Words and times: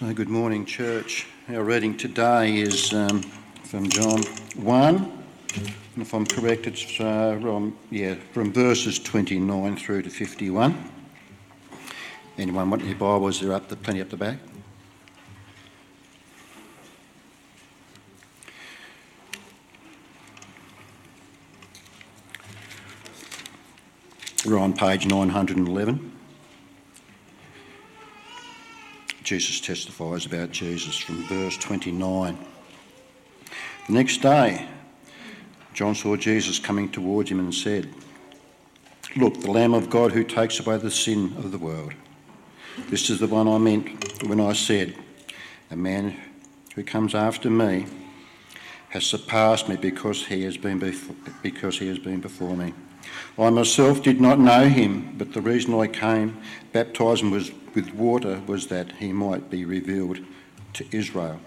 So, 0.00 0.14
good 0.14 0.30
morning, 0.30 0.64
church. 0.64 1.26
Our 1.50 1.62
reading 1.62 1.94
today 1.94 2.56
is 2.56 2.94
um, 2.94 3.20
from 3.64 3.86
John 3.90 4.22
1. 4.56 4.96
And 4.96 5.74
if 5.98 6.14
I'm 6.14 6.24
correct, 6.24 6.66
it's 6.66 6.98
uh, 6.98 7.38
from, 7.38 7.76
yeah, 7.90 8.14
from 8.32 8.50
verses 8.50 8.98
29 8.98 9.76
through 9.76 10.00
to 10.00 10.08
51. 10.08 10.90
Anyone 12.38 12.70
want 12.70 12.82
your 12.82 12.94
Bibles? 12.94 13.42
They're 13.42 13.52
up, 13.52 13.68
plenty 13.82 14.00
up 14.00 14.08
the 14.08 14.16
back. 14.16 14.38
We're 24.46 24.56
on 24.56 24.72
page 24.72 25.04
911. 25.04 26.19
Jesus 29.30 29.60
testifies 29.60 30.26
about 30.26 30.50
Jesus 30.50 30.98
from 30.98 31.22
verse 31.28 31.56
29. 31.58 32.36
The 33.86 33.92
next 33.92 34.22
day, 34.22 34.68
John 35.72 35.94
saw 35.94 36.16
Jesus 36.16 36.58
coming 36.58 36.88
towards 36.88 37.30
him 37.30 37.38
and 37.38 37.54
said, 37.54 37.94
Look, 39.14 39.40
the 39.40 39.52
Lamb 39.52 39.72
of 39.72 39.88
God 39.88 40.10
who 40.10 40.24
takes 40.24 40.58
away 40.58 40.78
the 40.78 40.90
sin 40.90 41.32
of 41.36 41.52
the 41.52 41.58
world. 41.58 41.94
This 42.88 43.08
is 43.08 43.20
the 43.20 43.28
one 43.28 43.46
I 43.46 43.58
meant 43.58 44.20
when 44.24 44.40
I 44.40 44.52
said, 44.52 44.96
A 45.70 45.76
man 45.76 46.16
who 46.74 46.82
comes 46.82 47.14
after 47.14 47.48
me 47.48 47.86
has 48.88 49.06
surpassed 49.06 49.68
me 49.68 49.76
because 49.76 50.26
he 50.26 50.42
has 50.42 50.56
been 50.56 50.80
before, 50.80 51.14
because 51.40 51.78
he 51.78 51.86
has 51.86 52.00
been 52.00 52.18
before 52.18 52.56
me. 52.56 52.74
I 53.38 53.50
myself 53.50 54.02
did 54.02 54.20
not 54.20 54.38
know 54.38 54.68
him, 54.68 55.14
but 55.16 55.32
the 55.32 55.40
reason 55.40 55.74
I 55.74 55.86
came 55.86 56.40
baptizing 56.72 57.30
was 57.30 57.50
with 57.74 57.94
water 57.94 58.42
was 58.46 58.66
that 58.66 58.92
he 58.92 59.12
might 59.12 59.48
be 59.48 59.64
revealed 59.64 60.20
to 60.74 60.84
Israel. 60.90 61.40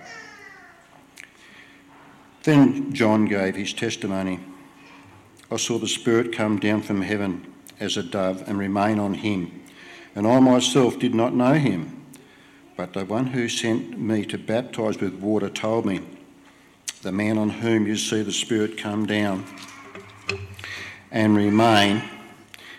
Then 2.44 2.94
John 2.94 3.26
gave 3.26 3.56
his 3.56 3.74
testimony. 3.74 4.40
I 5.52 5.58
saw 5.58 5.78
the 5.78 5.88
Spirit 5.88 6.34
come 6.34 6.60
down 6.60 6.82
from 6.82 7.02
heaven 7.02 7.54
as 7.80 7.96
a 7.96 8.04
dove 8.04 8.44
and 8.48 8.58
remain 8.58 9.00
on 9.00 9.14
him. 9.14 9.62
And 10.16 10.28
I 10.28 10.40
myself 10.40 11.00
did 11.00 11.14
not 11.14 11.34
know 11.34 11.54
him, 11.54 12.06
but 12.76 12.94
the 12.94 13.06
one 13.06 13.28
who 13.28 13.48
sent 13.48 14.00
me 14.00 14.26
to 14.26 14.38
baptize 14.38 15.00
with 15.00 15.16
water 15.16 15.50
told 15.50 15.86
me, 15.86 16.02
The 17.02 17.12
man 17.12 17.38
on 17.38 17.50
whom 17.50 17.88
you 17.88 17.98
see 17.98 18.24
the 18.24 18.32
Spirit 18.32 18.78
come 18.78 19.06
down 19.06 19.46
and 21.14 21.38
remain 21.38 22.02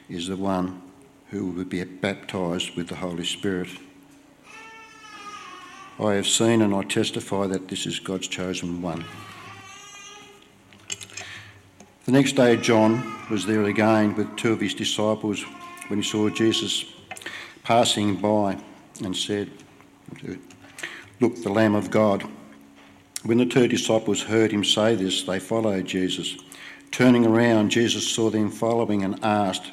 is 0.09 0.27
the 0.27 0.37
one 0.37 0.83
who 1.31 1.47
will 1.47 1.65
be 1.65 1.83
baptized 1.85 2.75
with 2.77 2.89
the 2.89 2.97
Holy 2.97 3.25
Spirit. 3.25 3.69
I 6.01 6.15
have 6.15 6.27
seen 6.27 6.61
and 6.61 6.75
I 6.75 6.83
testify 6.83 7.47
that 7.47 7.69
this 7.69 7.87
is 7.87 8.01
God's 8.01 8.27
chosen 8.27 8.83
one. 8.83 9.05
The 12.07 12.13
next 12.13 12.33
day, 12.33 12.57
John 12.57 13.15
was 13.31 13.47
there 13.47 13.63
again 13.63 14.17
with 14.17 14.37
two 14.37 14.53
of 14.53 14.61
his 14.61 14.75
disciples 14.75 15.43
when 15.87 16.03
he 16.03 16.07
saw 16.07 16.29
Jesus 16.29 16.85
passing 17.63 18.17
by 18.17 18.59
and 19.03 19.17
said, 19.17 19.49
Look, 21.21 21.37
the 21.37 21.53
Lamb 21.53 21.77
of 21.77 21.91
God. 21.91 22.25
When 23.23 23.39
the 23.39 23.47
two 23.47 23.69
disciples 23.69 24.23
heard 24.23 24.51
him 24.51 24.65
say 24.65 24.97
this, 24.97 25.23
they 25.23 25.39
followed 25.39 25.87
Jesus. 25.87 26.37
Turning 26.95 27.27
around, 27.27 27.71
Jesus 27.71 28.09
saw 28.09 28.31
them 28.31 28.53
following 28.53 29.03
and 29.03 29.19
asked, 29.25 29.73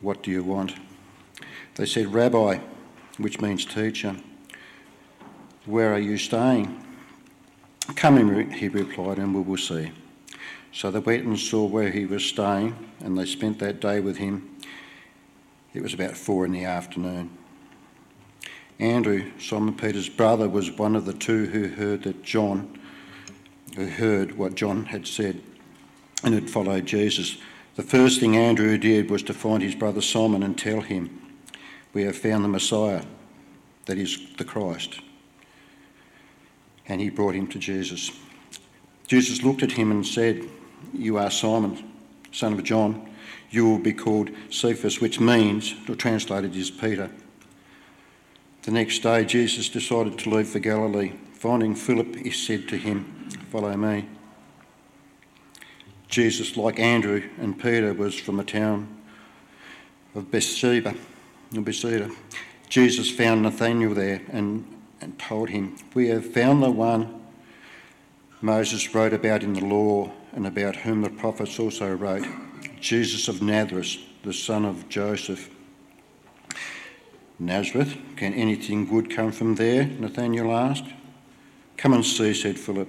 What 0.00 0.22
do 0.22 0.30
you 0.30 0.44
want? 0.44 0.72
They 1.74 1.84
said, 1.84 2.14
Rabbi, 2.14 2.60
which 3.18 3.40
means 3.40 3.64
teacher, 3.64 4.14
where 5.64 5.92
are 5.92 5.98
you 5.98 6.16
staying? 6.16 6.80
Come, 7.96 8.18
in, 8.18 8.52
he 8.52 8.68
replied, 8.68 9.18
and 9.18 9.34
we 9.34 9.40
will 9.40 9.56
see. 9.56 9.90
So 10.72 10.92
they 10.92 11.00
went 11.00 11.24
and 11.24 11.36
saw 11.36 11.66
where 11.66 11.90
he 11.90 12.06
was 12.06 12.24
staying, 12.24 12.76
and 13.00 13.18
they 13.18 13.26
spent 13.26 13.58
that 13.58 13.80
day 13.80 13.98
with 13.98 14.18
him. 14.18 14.60
It 15.74 15.82
was 15.82 15.92
about 15.92 16.16
four 16.16 16.46
in 16.46 16.52
the 16.52 16.66
afternoon. 16.66 17.36
Andrew, 18.78 19.32
Simon 19.40 19.74
Peter's 19.74 20.08
brother, 20.08 20.48
was 20.48 20.70
one 20.70 20.94
of 20.94 21.04
the 21.04 21.14
two 21.14 21.46
who 21.46 21.66
heard 21.66 22.04
that 22.04 22.22
John, 22.22 22.78
who 23.74 23.88
heard 23.88 24.38
what 24.38 24.54
John 24.54 24.84
had 24.84 25.08
said 25.08 25.42
and 26.26 26.34
had 26.34 26.50
followed 26.50 26.84
Jesus. 26.84 27.38
The 27.76 27.84
first 27.84 28.18
thing 28.18 28.36
Andrew 28.36 28.76
did 28.76 29.10
was 29.10 29.22
to 29.22 29.32
find 29.32 29.62
his 29.62 29.76
brother 29.76 30.02
Simon 30.02 30.42
and 30.42 30.58
tell 30.58 30.80
him, 30.80 31.20
We 31.94 32.02
have 32.02 32.16
found 32.16 32.44
the 32.44 32.48
Messiah, 32.48 33.04
that 33.86 33.96
is 33.96 34.18
the 34.36 34.44
Christ. 34.44 35.00
And 36.88 37.00
he 37.00 37.10
brought 37.10 37.36
him 37.36 37.46
to 37.48 37.58
Jesus. 37.60 38.10
Jesus 39.06 39.44
looked 39.44 39.62
at 39.62 39.72
him 39.72 39.92
and 39.92 40.04
said, 40.04 40.48
You 40.92 41.16
are 41.16 41.30
Simon, 41.30 41.92
son 42.32 42.54
of 42.54 42.64
John. 42.64 43.08
You 43.50 43.68
will 43.68 43.78
be 43.78 43.92
called 43.92 44.30
Cephas, 44.50 45.00
which 45.00 45.20
means, 45.20 45.76
or 45.88 45.94
translated 45.94 46.56
is 46.56 46.72
Peter. 46.72 47.08
The 48.62 48.72
next 48.72 48.98
day, 48.98 49.24
Jesus 49.24 49.68
decided 49.68 50.18
to 50.18 50.30
leave 50.30 50.48
for 50.48 50.58
Galilee. 50.58 51.12
Finding 51.34 51.76
Philip, 51.76 52.16
he 52.16 52.32
said 52.32 52.68
to 52.68 52.76
him, 52.76 53.28
Follow 53.52 53.76
me. 53.76 54.08
Jesus, 56.08 56.56
like 56.56 56.78
Andrew 56.78 57.28
and 57.38 57.58
Peter, 57.58 57.92
was 57.92 58.14
from 58.14 58.36
the 58.36 58.44
town 58.44 58.88
of 60.14 60.30
Bethsaida. 60.30 60.94
Bethsaida. 61.52 62.10
Jesus 62.68 63.10
found 63.10 63.42
Nathanael 63.42 63.94
there 63.94 64.22
and, 64.32 64.66
and 65.00 65.18
told 65.18 65.50
him, 65.50 65.76
We 65.94 66.08
have 66.08 66.32
found 66.32 66.62
the 66.62 66.70
one 66.70 67.22
Moses 68.40 68.94
wrote 68.94 69.12
about 69.12 69.42
in 69.42 69.54
the 69.54 69.64
law 69.64 70.12
and 70.32 70.46
about 70.46 70.76
whom 70.76 71.02
the 71.02 71.10
prophets 71.10 71.58
also 71.58 71.94
wrote, 71.94 72.26
Jesus 72.80 73.28
of 73.28 73.42
Nazareth, 73.42 73.96
the 74.22 74.32
son 74.32 74.64
of 74.64 74.88
Joseph. 74.88 75.50
Nazareth, 77.38 77.96
can 78.16 78.34
anything 78.34 78.86
good 78.86 79.10
come 79.10 79.32
from 79.32 79.54
there? 79.54 79.84
Nathanael 79.84 80.52
asked. 80.52 80.86
Come 81.76 81.92
and 81.94 82.04
see, 82.04 82.32
said 82.34 82.58
Philip. 82.58 82.88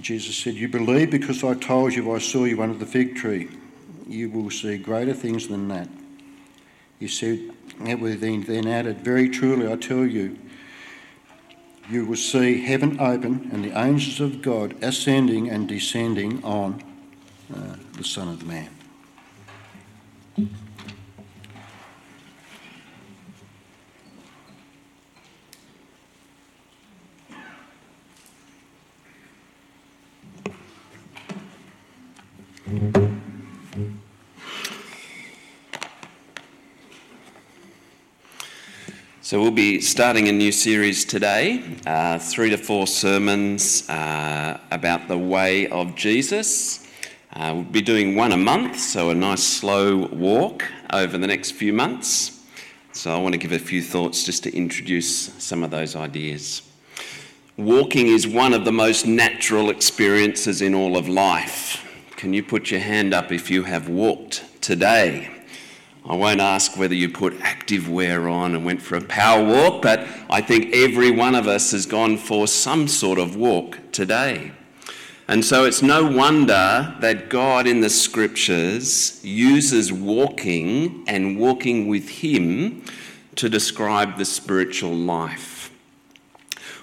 Jesus 0.00 0.36
said, 0.36 0.54
You 0.54 0.68
believe 0.68 1.10
because 1.10 1.44
I 1.44 1.54
told 1.54 1.94
you 1.94 2.12
I 2.12 2.18
saw 2.18 2.44
you 2.44 2.62
under 2.62 2.78
the 2.78 2.86
fig 2.86 3.16
tree. 3.16 3.48
You 4.06 4.28
will 4.28 4.50
see 4.50 4.76
greater 4.76 5.14
things 5.14 5.48
than 5.48 5.68
that. 5.68 5.88
He 6.98 7.08
said, 7.08 7.50
then 7.78 8.66
added, 8.66 9.00
Very 9.00 9.28
truly 9.28 9.70
I 9.70 9.76
tell 9.76 10.06
you, 10.06 10.38
you 11.90 12.06
will 12.06 12.16
see 12.16 12.62
heaven 12.62 12.98
open 12.98 13.50
and 13.52 13.64
the 13.64 13.78
angels 13.78 14.20
of 14.20 14.42
God 14.42 14.74
ascending 14.82 15.50
and 15.50 15.68
descending 15.68 16.42
on 16.42 16.82
uh, 17.54 17.76
the 17.92 18.04
Son 18.04 18.28
of 18.28 18.46
Man. 18.46 18.73
So, 39.20 39.38
we'll 39.38 39.50
be 39.50 39.82
starting 39.82 40.28
a 40.28 40.32
new 40.32 40.50
series 40.50 41.04
today, 41.04 41.62
uh, 41.86 42.18
three 42.18 42.48
to 42.48 42.56
four 42.56 42.86
sermons 42.86 43.86
uh, 43.90 44.58
about 44.70 45.08
the 45.08 45.18
way 45.18 45.68
of 45.68 45.94
Jesus. 45.94 46.88
Uh, 47.34 47.52
we'll 47.54 47.64
be 47.64 47.82
doing 47.82 48.16
one 48.16 48.32
a 48.32 48.38
month, 48.38 48.78
so 48.78 49.10
a 49.10 49.14
nice 49.14 49.42
slow 49.42 50.06
walk 50.06 50.64
over 50.90 51.18
the 51.18 51.26
next 51.26 51.50
few 51.50 51.74
months. 51.74 52.46
So, 52.92 53.14
I 53.14 53.18
want 53.18 53.34
to 53.34 53.38
give 53.38 53.52
a 53.52 53.58
few 53.58 53.82
thoughts 53.82 54.24
just 54.24 54.42
to 54.44 54.56
introduce 54.56 55.34
some 55.42 55.62
of 55.62 55.70
those 55.70 55.96
ideas. 55.96 56.62
Walking 57.58 58.06
is 58.06 58.26
one 58.26 58.54
of 58.54 58.64
the 58.64 58.72
most 58.72 59.06
natural 59.06 59.68
experiences 59.68 60.62
in 60.62 60.74
all 60.74 60.96
of 60.96 61.06
life. 61.10 61.83
Can 62.16 62.32
you 62.32 62.42
put 62.42 62.70
your 62.70 62.80
hand 62.80 63.12
up 63.12 63.32
if 63.32 63.50
you 63.50 63.64
have 63.64 63.88
walked 63.88 64.44
today? 64.60 65.30
I 66.06 66.14
won't 66.14 66.40
ask 66.40 66.76
whether 66.76 66.94
you 66.94 67.08
put 67.08 67.40
active 67.40 67.88
wear 67.88 68.28
on 68.28 68.54
and 68.54 68.64
went 68.64 68.82
for 68.82 68.96
a 68.96 69.00
power 69.00 69.44
walk, 69.44 69.82
but 69.82 70.06
I 70.30 70.40
think 70.40 70.74
every 70.74 71.10
one 71.10 71.34
of 71.34 71.48
us 71.48 71.72
has 71.72 71.86
gone 71.86 72.18
for 72.18 72.46
some 72.46 72.88
sort 72.88 73.18
of 73.18 73.36
walk 73.36 73.78
today. 73.90 74.52
And 75.26 75.44
so 75.44 75.64
it's 75.64 75.82
no 75.82 76.06
wonder 76.06 76.94
that 77.00 77.30
God 77.30 77.66
in 77.66 77.80
the 77.80 77.88
scriptures 77.88 79.24
uses 79.24 79.92
walking 79.92 81.04
and 81.08 81.38
walking 81.38 81.88
with 81.88 82.08
Him 82.08 82.84
to 83.36 83.48
describe 83.48 84.18
the 84.18 84.26
spiritual 84.26 84.94
life. 84.94 85.72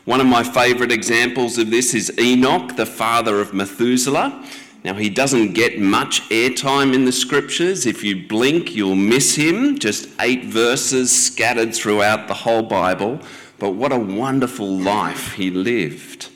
One 0.06 0.19
of 0.19 0.25
my 0.25 0.42
favourite 0.42 0.92
examples 0.92 1.60
of 1.60 1.69
this 1.69 1.94
is 1.94 2.12
Enoch, 2.19 2.75
the 2.75 2.88
father 2.88 3.39
of 3.39 3.54
Methuselah. 3.54 4.44
Now, 4.83 4.95
he 4.95 5.10
doesn't 5.10 5.54
get 5.54 5.80
much 5.80 6.28
airtime 6.30 6.95
in 6.95 7.06
the 7.06 7.12
scriptures. 7.12 7.86
If 7.86 8.04
you 8.04 8.28
blink, 8.28 8.75
you'll 8.75 8.95
miss 8.95 9.36
him. 9.36 9.78
Just 9.78 10.10
eight 10.19 10.45
verses 10.45 11.12
scattered 11.12 11.75
throughout 11.75 12.28
the 12.28 12.33
whole 12.33 12.63
Bible. 12.63 13.19
But 13.60 13.72
what 13.72 13.92
a 13.92 14.00
wonderful 14.00 14.68
life 14.68 15.33
he 15.33 15.51
lived. 15.51 16.30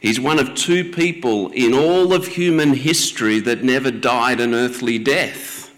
He's 0.00 0.18
one 0.18 0.38
of 0.38 0.54
two 0.54 0.90
people 0.92 1.50
in 1.50 1.74
all 1.74 2.14
of 2.14 2.26
human 2.26 2.72
history 2.72 3.38
that 3.40 3.62
never 3.62 3.90
died 3.90 4.40
an 4.40 4.54
earthly 4.54 4.98
death. 4.98 5.70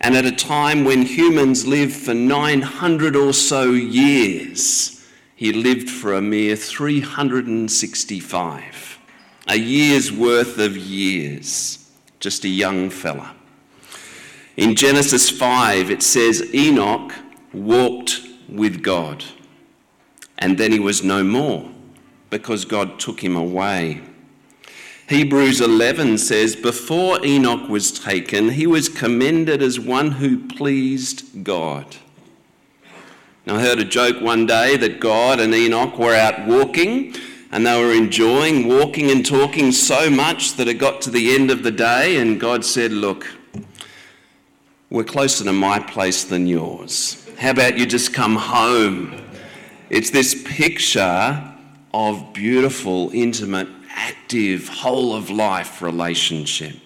And 0.00 0.16
at 0.16 0.24
a 0.24 0.32
time 0.32 0.84
when 0.84 1.02
humans 1.02 1.66
lived 1.66 1.94
for 1.94 2.14
900 2.14 3.14
or 3.14 3.34
so 3.34 3.72
years, 3.72 5.06
he 5.36 5.52
lived 5.52 5.90
for 5.90 6.14
a 6.14 6.22
mere 6.22 6.56
365 6.56 8.89
a 9.50 9.56
year's 9.56 10.12
worth 10.12 10.58
of 10.58 10.76
years, 10.76 11.90
just 12.20 12.44
a 12.44 12.48
young 12.48 12.88
fella. 12.88 13.34
In 14.56 14.76
Genesis 14.76 15.28
5, 15.28 15.90
it 15.90 16.04
says 16.04 16.54
Enoch 16.54 17.12
walked 17.52 18.20
with 18.48 18.80
God, 18.80 19.24
and 20.38 20.56
then 20.56 20.70
he 20.70 20.78
was 20.78 21.02
no 21.02 21.24
more 21.24 21.68
because 22.30 22.64
God 22.64 23.00
took 23.00 23.24
him 23.24 23.34
away. 23.34 24.00
Hebrews 25.08 25.60
11 25.60 26.18
says, 26.18 26.54
Before 26.54 27.18
Enoch 27.26 27.68
was 27.68 27.90
taken, 27.90 28.50
he 28.50 28.68
was 28.68 28.88
commended 28.88 29.62
as 29.62 29.80
one 29.80 30.12
who 30.12 30.46
pleased 30.46 31.42
God. 31.42 31.96
Now, 33.46 33.56
I 33.56 33.62
heard 33.62 33.80
a 33.80 33.84
joke 33.84 34.20
one 34.20 34.46
day 34.46 34.76
that 34.76 35.00
God 35.00 35.40
and 35.40 35.52
Enoch 35.52 35.98
were 35.98 36.14
out 36.14 36.46
walking 36.46 37.16
and 37.52 37.66
they 37.66 37.82
were 37.82 37.92
enjoying 37.92 38.68
walking 38.68 39.10
and 39.10 39.26
talking 39.26 39.72
so 39.72 40.08
much 40.08 40.54
that 40.54 40.68
it 40.68 40.74
got 40.74 41.00
to 41.02 41.10
the 41.10 41.34
end 41.34 41.50
of 41.50 41.62
the 41.62 41.70
day, 41.70 42.16
and 42.18 42.38
God 42.38 42.64
said, 42.64 42.92
Look, 42.92 43.26
we're 44.88 45.04
closer 45.04 45.44
to 45.44 45.52
my 45.52 45.80
place 45.80 46.24
than 46.24 46.46
yours. 46.46 47.28
How 47.38 47.50
about 47.50 47.78
you 47.78 47.86
just 47.86 48.12
come 48.12 48.36
home? 48.36 49.24
It's 49.88 50.10
this 50.10 50.40
picture 50.44 51.42
of 51.92 52.32
beautiful, 52.32 53.10
intimate, 53.12 53.68
active, 53.90 54.68
whole 54.68 55.14
of 55.14 55.30
life 55.30 55.82
relationship. 55.82 56.76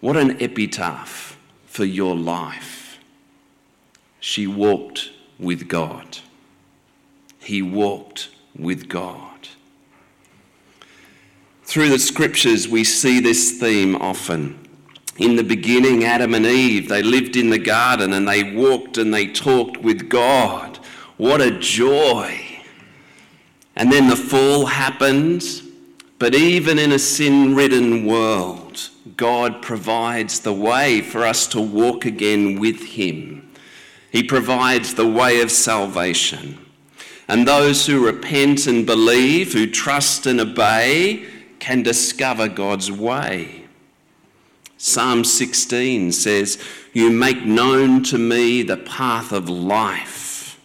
What 0.00 0.16
an 0.16 0.40
epitaph 0.42 1.38
for 1.66 1.84
your 1.84 2.16
life. 2.16 2.98
She 4.18 4.46
walked 4.46 5.10
with 5.38 5.68
God. 5.68 6.18
He 7.38 7.62
walked 7.62 8.28
with 8.58 8.88
God. 8.88 9.48
Through 11.64 11.90
the 11.90 11.98
scriptures, 11.98 12.68
we 12.68 12.82
see 12.84 13.20
this 13.20 13.60
theme 13.60 13.94
often. 13.96 14.58
In 15.18 15.36
the 15.36 15.44
beginning, 15.44 16.04
Adam 16.04 16.34
and 16.34 16.46
Eve, 16.46 16.88
they 16.88 17.02
lived 17.02 17.36
in 17.36 17.50
the 17.50 17.58
garden 17.58 18.12
and 18.12 18.26
they 18.26 18.54
walked 18.54 18.98
and 18.98 19.12
they 19.12 19.26
talked 19.26 19.76
with 19.76 20.08
God. 20.08 20.78
What 21.16 21.40
a 21.40 21.50
joy! 21.58 22.40
And 23.76 23.92
then 23.92 24.08
the 24.08 24.16
fall 24.16 24.66
happened, 24.66 25.44
but 26.18 26.34
even 26.34 26.78
in 26.78 26.92
a 26.92 26.98
sin 26.98 27.54
ridden 27.54 28.04
world, 28.04 28.88
God 29.16 29.62
provides 29.62 30.40
the 30.40 30.52
way 30.52 31.00
for 31.00 31.24
us 31.24 31.46
to 31.48 31.60
walk 31.60 32.04
again 32.04 32.58
with 32.58 32.82
Him. 32.82 33.50
He 34.10 34.22
provides 34.22 34.94
the 34.94 35.06
way 35.06 35.40
of 35.40 35.50
salvation. 35.50 36.59
And 37.30 37.46
those 37.46 37.86
who 37.86 38.04
repent 38.04 38.66
and 38.66 38.84
believe, 38.84 39.52
who 39.52 39.68
trust 39.68 40.26
and 40.26 40.40
obey, 40.40 41.26
can 41.60 41.84
discover 41.84 42.48
God's 42.48 42.90
way. 42.90 43.66
Psalm 44.78 45.22
16 45.22 46.10
says, 46.10 46.60
You 46.92 47.08
make 47.08 47.44
known 47.44 48.02
to 48.04 48.18
me 48.18 48.64
the 48.64 48.78
path 48.78 49.30
of 49.30 49.48
life. 49.48 50.60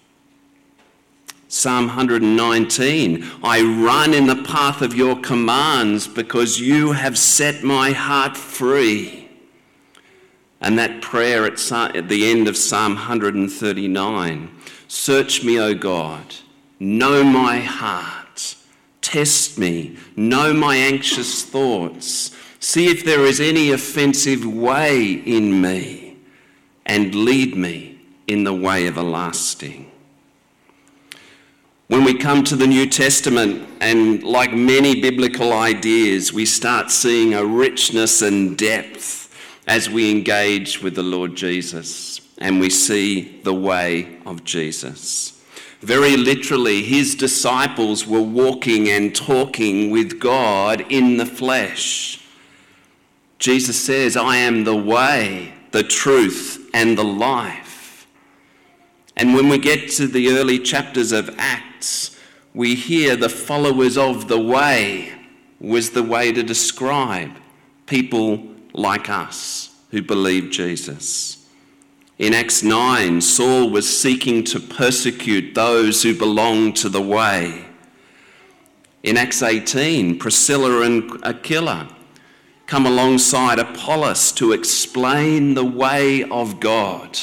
Psalm 1.47 1.85
119, 1.85 3.23
I 3.43 3.61
run 3.61 4.15
in 4.15 4.25
the 4.25 4.43
path 4.43 4.81
of 4.81 4.95
your 4.95 5.21
commands 5.21 6.07
because 6.07 6.59
you 6.59 6.93
have 6.93 7.15
set 7.15 7.63
my 7.63 7.91
heart 7.91 8.35
free. 8.35 9.29
And 10.59 10.79
that 10.79 11.03
prayer 11.03 11.45
at 11.45 11.59
the 12.09 12.31
end 12.31 12.47
of 12.47 12.57
Psalm 12.57 12.95
139 12.95 14.51
Search 14.87 15.43
me, 15.43 15.59
O 15.59 15.75
God 15.75 16.35
Know 16.79 17.23
my 17.23 17.59
heart. 17.59 18.55
Test 19.01 19.57
me. 19.57 19.97
Know 20.15 20.53
my 20.53 20.75
anxious 20.75 21.43
thoughts. 21.43 22.35
See 22.59 22.87
if 22.87 23.05
there 23.05 23.25
is 23.25 23.39
any 23.39 23.71
offensive 23.71 24.45
way 24.45 25.13
in 25.13 25.61
me, 25.61 26.17
and 26.85 27.13
lead 27.13 27.55
me 27.55 27.99
in 28.27 28.43
the 28.43 28.53
way 28.53 28.87
everlasting. 28.87 29.91
When 31.87 32.03
we 32.03 32.17
come 32.17 32.43
to 32.45 32.55
the 32.55 32.65
New 32.65 32.87
Testament, 32.87 33.67
and 33.79 34.23
like 34.23 34.51
many 34.51 34.99
biblical 34.99 35.53
ideas, 35.53 36.33
we 36.33 36.45
start 36.45 36.89
seeing 36.89 37.35
a 37.35 37.45
richness 37.45 38.23
and 38.23 38.57
depth 38.57 39.25
as 39.67 39.89
we 39.89 40.09
engage 40.09 40.81
with 40.81 40.95
the 40.95 41.03
Lord 41.03 41.35
Jesus 41.35 42.21
and 42.37 42.59
we 42.59 42.69
see 42.69 43.39
the 43.43 43.53
way 43.53 44.17
of 44.25 44.43
Jesus. 44.43 45.34
Very 45.85 46.17
literally, 46.17 46.81
his 46.81 47.13
disciples 47.13 48.07
were 48.07 48.19
walking 48.19 48.89
and 48.89 49.15
talking 49.15 49.91
with 49.91 50.19
God 50.19 50.83
in 50.89 51.17
the 51.17 51.27
flesh. 51.27 52.25
Jesus 53.37 53.79
says, 53.79 54.17
I 54.17 54.37
am 54.37 54.63
the 54.63 54.75
way, 54.75 55.53
the 55.69 55.83
truth, 55.83 56.71
and 56.73 56.97
the 56.97 57.03
life. 57.03 58.07
And 59.15 59.35
when 59.35 59.47
we 59.47 59.59
get 59.59 59.91
to 59.91 60.07
the 60.07 60.29
early 60.29 60.57
chapters 60.57 61.11
of 61.11 61.29
Acts, 61.37 62.19
we 62.55 62.73
hear 62.73 63.15
the 63.15 63.29
followers 63.29 63.95
of 63.95 64.27
the 64.27 64.39
way 64.39 65.13
was 65.59 65.91
the 65.91 66.01
way 66.01 66.31
to 66.31 66.41
describe 66.41 67.29
people 67.85 68.43
like 68.73 69.07
us 69.07 69.69
who 69.91 70.01
believe 70.01 70.49
Jesus. 70.49 71.44
In 72.17 72.33
Acts 72.33 72.63
9, 72.63 73.19
Saul 73.19 73.69
was 73.69 73.99
seeking 73.99 74.45
to 74.45 74.59
persecute 74.59 75.53
those 75.53 76.01
who 76.01 76.17
belonged 76.17 76.77
to 76.77 76.87
the 76.87 77.01
way. 77.01 77.65
In 79.03 79.17
Acts 79.17 79.43
18, 79.43 80.17
Priscilla 80.17 80.81
and 80.81 81.11
Aquila 81.25 81.89
come 82.67 82.85
alongside 82.85 83.59
Apollos 83.59 84.31
to 84.31 84.53
explain 84.53 85.55
the 85.55 85.65
way 85.65 86.23
of 86.23 86.61
God. 86.61 87.19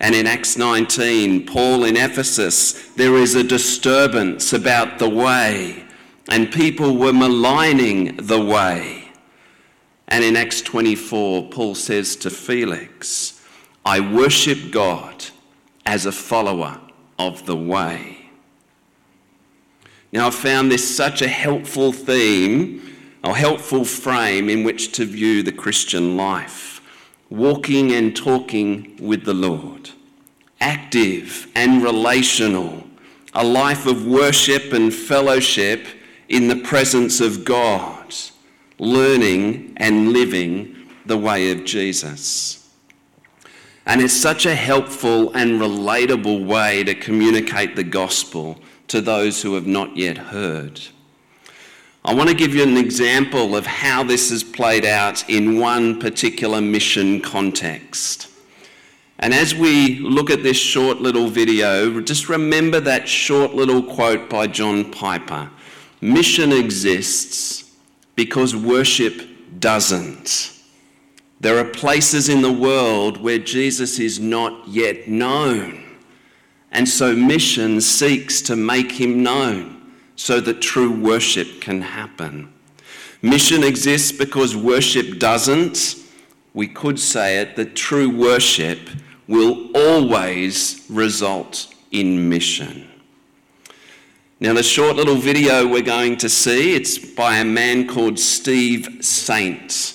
And 0.00 0.14
in 0.14 0.26
Acts 0.26 0.56
19, 0.56 1.46
Paul 1.46 1.84
in 1.84 1.98
Ephesus, 1.98 2.88
there 2.94 3.16
is 3.16 3.34
a 3.34 3.44
disturbance 3.44 4.54
about 4.54 4.98
the 4.98 5.10
way, 5.10 5.84
and 6.30 6.50
people 6.50 6.96
were 6.96 7.12
maligning 7.12 8.16
the 8.16 8.40
way. 8.42 9.03
And 10.14 10.22
in 10.22 10.36
Acts 10.36 10.62
24, 10.62 11.48
Paul 11.48 11.74
says 11.74 12.14
to 12.14 12.30
Felix, 12.30 13.44
I 13.84 13.98
worship 13.98 14.70
God 14.70 15.24
as 15.84 16.06
a 16.06 16.12
follower 16.12 16.80
of 17.18 17.46
the 17.46 17.56
way. 17.56 18.30
Now, 20.12 20.28
I've 20.28 20.34
found 20.36 20.70
this 20.70 20.96
such 20.96 21.20
a 21.20 21.26
helpful 21.26 21.90
theme, 21.92 22.96
a 23.24 23.34
helpful 23.34 23.84
frame 23.84 24.48
in 24.48 24.62
which 24.62 24.92
to 24.92 25.04
view 25.04 25.42
the 25.42 25.50
Christian 25.50 26.16
life. 26.16 26.80
Walking 27.28 27.90
and 27.90 28.14
talking 28.14 28.96
with 29.00 29.24
the 29.24 29.34
Lord, 29.34 29.90
active 30.60 31.48
and 31.56 31.82
relational, 31.82 32.86
a 33.32 33.42
life 33.42 33.84
of 33.84 34.06
worship 34.06 34.72
and 34.72 34.94
fellowship 34.94 35.88
in 36.28 36.46
the 36.46 36.62
presence 36.62 37.20
of 37.20 37.44
God 37.44 38.03
learning 38.78 39.74
and 39.76 40.12
living 40.12 40.88
the 41.06 41.18
way 41.18 41.50
of 41.50 41.64
Jesus. 41.64 42.70
And 43.86 44.00
it's 44.00 44.14
such 44.14 44.46
a 44.46 44.54
helpful 44.54 45.32
and 45.34 45.60
relatable 45.60 46.46
way 46.46 46.84
to 46.84 46.94
communicate 46.94 47.76
the 47.76 47.84
gospel 47.84 48.58
to 48.88 49.00
those 49.00 49.42
who 49.42 49.54
have 49.54 49.66
not 49.66 49.96
yet 49.96 50.16
heard. 50.16 50.80
I 52.04 52.14
want 52.14 52.28
to 52.28 52.34
give 52.34 52.54
you 52.54 52.62
an 52.62 52.76
example 52.76 53.56
of 53.56 53.66
how 53.66 54.02
this 54.02 54.30
is 54.30 54.44
played 54.44 54.84
out 54.84 55.28
in 55.28 55.58
one 55.58 55.98
particular 55.98 56.60
mission 56.60 57.20
context. 57.20 58.28
And 59.18 59.32
as 59.32 59.54
we 59.54 60.00
look 60.00 60.30
at 60.30 60.42
this 60.42 60.56
short 60.56 60.98
little 60.98 61.28
video, 61.28 62.00
just 62.00 62.28
remember 62.28 62.80
that 62.80 63.08
short 63.08 63.54
little 63.54 63.82
quote 63.82 64.28
by 64.28 64.46
John 64.46 64.90
Piper 64.90 65.50
Mission 66.00 66.52
exists 66.52 67.73
because 68.14 68.54
worship 68.54 69.22
doesn't. 69.58 70.52
There 71.40 71.58
are 71.58 71.64
places 71.64 72.28
in 72.28 72.42
the 72.42 72.52
world 72.52 73.20
where 73.20 73.38
Jesus 73.38 73.98
is 73.98 74.18
not 74.18 74.66
yet 74.68 75.08
known. 75.08 75.84
And 76.72 76.88
so 76.88 77.14
mission 77.14 77.80
seeks 77.80 78.40
to 78.42 78.56
make 78.56 78.92
him 78.92 79.22
known 79.22 79.92
so 80.16 80.40
that 80.40 80.60
true 80.60 80.90
worship 80.90 81.60
can 81.60 81.82
happen. 81.82 82.52
Mission 83.20 83.62
exists 83.62 84.12
because 84.12 84.56
worship 84.56 85.18
doesn't. 85.18 85.96
We 86.52 86.68
could 86.68 86.98
say 86.98 87.38
it 87.38 87.56
that 87.56 87.74
true 87.74 88.10
worship 88.10 88.78
will 89.26 89.70
always 89.74 90.84
result 90.88 91.74
in 91.90 92.28
mission. 92.28 92.88
Now, 94.40 94.52
the 94.52 94.64
short 94.64 94.96
little 94.96 95.14
video 95.14 95.64
we're 95.64 95.82
going 95.82 96.16
to 96.16 96.28
see, 96.28 96.74
it's 96.74 96.98
by 96.98 97.36
a 97.36 97.44
man 97.44 97.86
called 97.86 98.18
Steve 98.18 98.98
Saint. 99.00 99.94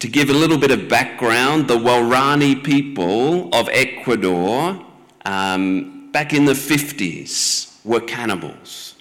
To 0.00 0.08
give 0.08 0.28
a 0.28 0.32
little 0.32 0.58
bit 0.58 0.72
of 0.72 0.88
background, 0.88 1.68
the 1.68 1.76
Waorani 1.76 2.64
people 2.64 3.54
of 3.54 3.68
Ecuador 3.68 4.84
um, 5.24 6.10
back 6.10 6.34
in 6.34 6.46
the 6.46 6.52
50s 6.52 7.76
were 7.84 8.00
cannibals. 8.00 8.96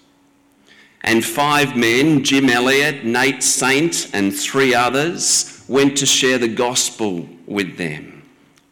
And 1.01 1.25
five 1.25 1.75
men, 1.75 2.23
Jim 2.23 2.49
Elliot, 2.49 3.05
Nate 3.05 3.41
Saint, 3.41 4.11
and 4.13 4.35
three 4.35 4.75
others, 4.75 5.65
went 5.67 5.97
to 5.97 6.05
share 6.05 6.37
the 6.37 6.47
gospel 6.47 7.27
with 7.47 7.77
them. 7.77 8.21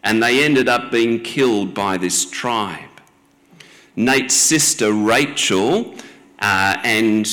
And 0.03 0.21
they 0.21 0.43
ended 0.43 0.69
up 0.69 0.91
being 0.91 1.23
killed 1.23 1.73
by 1.73 1.97
this 1.97 2.29
tribe. 2.29 2.84
Nate's 3.95 4.33
sister, 4.33 4.91
Rachel, 4.91 5.95
uh, 6.39 6.77
and 6.83 7.27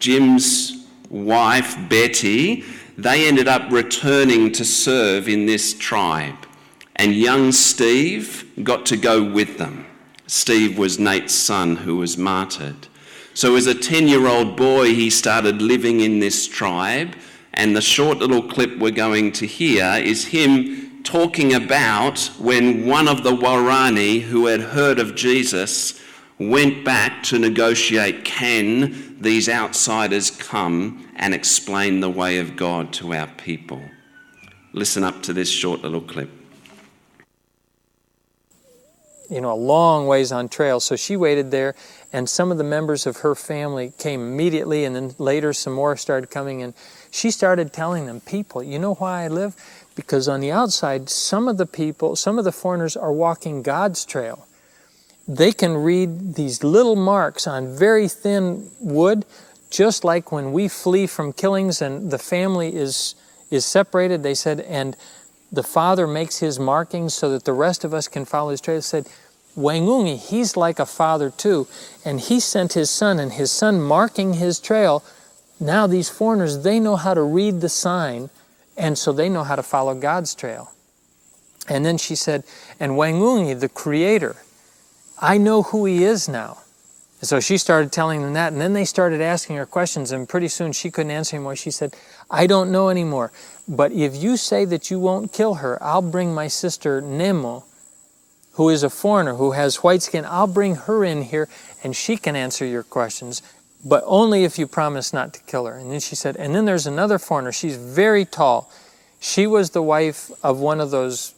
Jim's 0.00 0.86
wife, 1.10 1.76
Betty, 1.88 2.64
they 2.96 3.28
ended 3.28 3.46
up 3.46 3.70
returning 3.70 4.50
to 4.52 4.64
serve 4.64 5.28
in 5.28 5.46
this 5.46 5.74
tribe. 5.74 6.34
And 6.96 7.14
young 7.14 7.52
Steve 7.52 8.50
got 8.64 8.84
to 8.86 8.96
go 8.96 9.22
with 9.22 9.58
them. 9.58 9.86
Steve 10.26 10.76
was 10.76 10.98
Nate's 10.98 11.34
son 11.34 11.76
who 11.76 11.96
was 11.96 12.18
martyred. 12.18 12.88
So, 13.34 13.54
as 13.54 13.68
a 13.68 13.74
10 13.74 14.08
year 14.08 14.26
old 14.26 14.56
boy, 14.56 14.86
he 14.94 15.10
started 15.10 15.62
living 15.62 16.00
in 16.00 16.18
this 16.18 16.48
tribe. 16.48 17.14
And 17.54 17.74
the 17.74 17.80
short 17.80 18.18
little 18.18 18.42
clip 18.42 18.78
we're 18.78 18.90
going 18.90 19.32
to 19.32 19.46
hear 19.46 19.94
is 19.94 20.26
him 20.26 21.02
talking 21.04 21.54
about 21.54 22.18
when 22.38 22.86
one 22.86 23.08
of 23.08 23.22
the 23.22 23.34
Waorani 23.34 24.22
who 24.22 24.46
had 24.46 24.60
heard 24.60 24.98
of 24.98 25.14
Jesus 25.14 26.00
went 26.38 26.84
back 26.84 27.22
to 27.24 27.38
negotiate 27.38 28.24
can 28.24 29.20
these 29.20 29.48
outsiders 29.48 30.30
come 30.30 31.08
and 31.16 31.34
explain 31.34 32.00
the 32.00 32.10
way 32.10 32.38
of 32.38 32.56
God 32.56 32.92
to 32.94 33.14
our 33.14 33.26
people? 33.26 33.82
Listen 34.72 35.02
up 35.02 35.22
to 35.24 35.32
this 35.32 35.50
short 35.50 35.82
little 35.82 36.00
clip 36.00 36.30
you 39.30 39.40
know, 39.40 39.52
a 39.52 39.54
long 39.54 40.06
ways 40.06 40.32
on 40.32 40.48
trail. 40.48 40.80
So 40.80 40.96
she 40.96 41.16
waited 41.16 41.50
there, 41.50 41.74
and 42.12 42.28
some 42.28 42.50
of 42.50 42.58
the 42.58 42.64
members 42.64 43.06
of 43.06 43.18
her 43.18 43.34
family 43.34 43.92
came 43.98 44.20
immediately, 44.20 44.84
and 44.84 44.96
then 44.96 45.14
later 45.18 45.52
some 45.52 45.74
more 45.74 45.96
started 45.96 46.30
coming. 46.30 46.62
And 46.62 46.74
she 47.10 47.30
started 47.30 47.72
telling 47.72 48.06
them, 48.06 48.20
People, 48.20 48.62
you 48.62 48.78
know 48.78 48.94
why 48.94 49.24
I 49.24 49.28
live? 49.28 49.54
Because 49.94 50.28
on 50.28 50.40
the 50.40 50.50
outside, 50.50 51.10
some 51.10 51.48
of 51.48 51.58
the 51.58 51.66
people, 51.66 52.16
some 52.16 52.38
of 52.38 52.44
the 52.44 52.52
foreigners 52.52 52.96
are 52.96 53.12
walking 53.12 53.62
God's 53.62 54.04
trail. 54.04 54.46
They 55.28 55.52
can 55.52 55.76
read 55.76 56.36
these 56.36 56.64
little 56.64 56.96
marks 56.96 57.46
on 57.46 57.76
very 57.76 58.08
thin 58.08 58.70
wood, 58.80 59.26
just 59.70 60.02
like 60.02 60.32
when 60.32 60.52
we 60.52 60.68
flee 60.68 61.06
from 61.06 61.34
killings 61.34 61.82
and 61.82 62.10
the 62.10 62.18
family 62.18 62.74
is, 62.74 63.14
is 63.50 63.66
separated. 63.66 64.22
They 64.22 64.34
said, 64.34 64.60
and 64.60 64.96
the 65.52 65.62
father 65.62 66.06
makes 66.06 66.38
his 66.38 66.58
markings 66.58 67.12
so 67.12 67.30
that 67.30 67.44
the 67.44 67.52
rest 67.52 67.84
of 67.84 67.92
us 67.92 68.08
can 68.08 68.24
follow 68.24 68.50
his 68.50 68.62
trail. 68.62 68.78
He 68.78 68.82
said, 68.82 69.06
Wangungi, 69.54 70.16
he's 70.16 70.56
like 70.56 70.78
a 70.78 70.86
father 70.86 71.30
too. 71.30 71.66
And 72.06 72.20
he 72.20 72.40
sent 72.40 72.72
his 72.72 72.88
son, 72.88 73.18
and 73.18 73.32
his 73.32 73.50
son 73.50 73.80
marking 73.80 74.34
his 74.34 74.58
trail. 74.60 75.04
Now, 75.60 75.86
these 75.86 76.08
foreigners, 76.08 76.62
they 76.62 76.80
know 76.80 76.96
how 76.96 77.12
to 77.12 77.22
read 77.22 77.60
the 77.60 77.68
sign, 77.68 78.30
and 78.76 78.96
so 78.96 79.12
they 79.12 79.28
know 79.28 79.44
how 79.44 79.56
to 79.56 79.62
follow 79.62 79.94
God's 79.94 80.34
trail. 80.34 80.72
And 81.68 81.84
then 81.84 81.98
she 81.98 82.14
said, 82.14 82.44
And 82.78 82.92
Wangungi, 82.92 83.58
the 83.58 83.68
creator, 83.68 84.36
I 85.20 85.38
know 85.38 85.62
who 85.62 85.84
he 85.84 86.04
is 86.04 86.28
now. 86.28 86.58
And 87.20 87.28
So 87.28 87.40
she 87.40 87.58
started 87.58 87.90
telling 87.90 88.22
them 88.22 88.34
that, 88.34 88.52
and 88.52 88.60
then 88.60 88.74
they 88.74 88.84
started 88.84 89.20
asking 89.20 89.56
her 89.56 89.66
questions, 89.66 90.12
and 90.12 90.28
pretty 90.28 90.48
soon 90.48 90.72
she 90.72 90.90
couldn't 90.90 91.10
answer 91.10 91.36
anymore. 91.36 91.56
She 91.56 91.72
said, 91.72 91.96
I 92.30 92.46
don't 92.46 92.70
know 92.70 92.90
anymore. 92.90 93.32
But 93.66 93.90
if 93.92 94.14
you 94.14 94.36
say 94.36 94.64
that 94.66 94.90
you 94.90 95.00
won't 95.00 95.32
kill 95.32 95.54
her, 95.54 95.82
I'll 95.82 96.02
bring 96.02 96.32
my 96.32 96.46
sister 96.46 97.00
Nemo, 97.00 97.64
who 98.52 98.68
is 98.68 98.84
a 98.84 98.90
foreigner, 98.90 99.34
who 99.34 99.52
has 99.52 99.82
white 99.82 100.02
skin, 100.02 100.24
I'll 100.24 100.46
bring 100.46 100.76
her 100.76 101.04
in 101.04 101.22
here, 101.22 101.48
and 101.82 101.96
she 101.96 102.16
can 102.16 102.36
answer 102.36 102.64
your 102.64 102.84
questions, 102.84 103.42
but 103.84 104.04
only 104.06 104.44
if 104.44 104.58
you 104.58 104.66
promise 104.68 105.12
not 105.12 105.34
to 105.34 105.40
kill 105.40 105.66
her. 105.66 105.76
And 105.76 105.90
then 105.90 106.00
she 106.00 106.14
said, 106.14 106.36
and 106.36 106.54
then 106.54 106.66
there's 106.66 106.86
another 106.86 107.18
foreigner. 107.18 107.52
She's 107.52 107.76
very 107.76 108.24
tall. 108.24 108.70
She 109.20 109.46
was 109.48 109.70
the 109.70 109.82
wife 109.82 110.30
of 110.44 110.60
one 110.60 110.80
of 110.80 110.92
those 110.92 111.34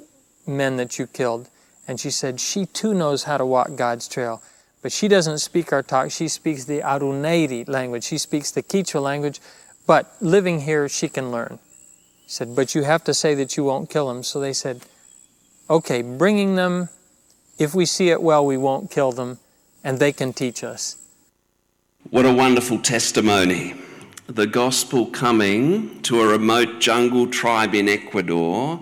men 0.46 0.76
that 0.76 0.98
you 0.98 1.06
killed. 1.06 1.48
And 1.90 1.98
she 1.98 2.12
said, 2.12 2.38
she 2.38 2.66
too 2.66 2.94
knows 2.94 3.24
how 3.24 3.36
to 3.36 3.44
walk 3.44 3.74
God's 3.74 4.06
trail. 4.06 4.40
But 4.80 4.92
she 4.92 5.08
doesn't 5.08 5.38
speak 5.38 5.72
our 5.72 5.82
talk. 5.82 6.12
She 6.12 6.28
speaks 6.28 6.64
the 6.64 6.82
Aruneiri 6.82 7.68
language. 7.68 8.04
She 8.04 8.16
speaks 8.16 8.52
the 8.52 8.62
Quechua 8.62 9.02
language. 9.02 9.40
But 9.88 10.14
living 10.20 10.60
here, 10.60 10.88
she 10.88 11.08
can 11.08 11.32
learn. 11.32 11.58
He 12.22 12.30
said, 12.30 12.54
But 12.54 12.76
you 12.76 12.84
have 12.84 13.02
to 13.02 13.12
say 13.12 13.34
that 13.34 13.56
you 13.56 13.64
won't 13.64 13.90
kill 13.90 14.06
them. 14.06 14.22
So 14.22 14.38
they 14.38 14.52
said, 14.52 14.82
Okay, 15.68 16.00
bringing 16.02 16.54
them, 16.54 16.90
if 17.58 17.74
we 17.74 17.86
see 17.86 18.10
it 18.10 18.22
well, 18.22 18.46
we 18.46 18.56
won't 18.56 18.92
kill 18.92 19.10
them, 19.10 19.40
and 19.82 19.98
they 19.98 20.12
can 20.12 20.32
teach 20.32 20.62
us. 20.62 20.94
What 22.10 22.24
a 22.24 22.32
wonderful 22.32 22.78
testimony. 22.78 23.74
The 24.28 24.46
gospel 24.46 25.06
coming 25.06 26.00
to 26.02 26.20
a 26.20 26.28
remote 26.28 26.78
jungle 26.78 27.26
tribe 27.26 27.74
in 27.74 27.88
Ecuador 27.88 28.78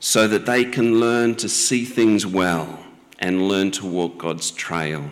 so 0.00 0.26
that 0.26 0.46
they 0.46 0.64
can 0.64 0.98
learn 0.98 1.34
to 1.36 1.48
see 1.48 1.84
things 1.84 2.26
well 2.26 2.84
and 3.18 3.46
learn 3.46 3.70
to 3.70 3.86
walk 3.86 4.18
God's 4.18 4.50
trail. 4.50 5.10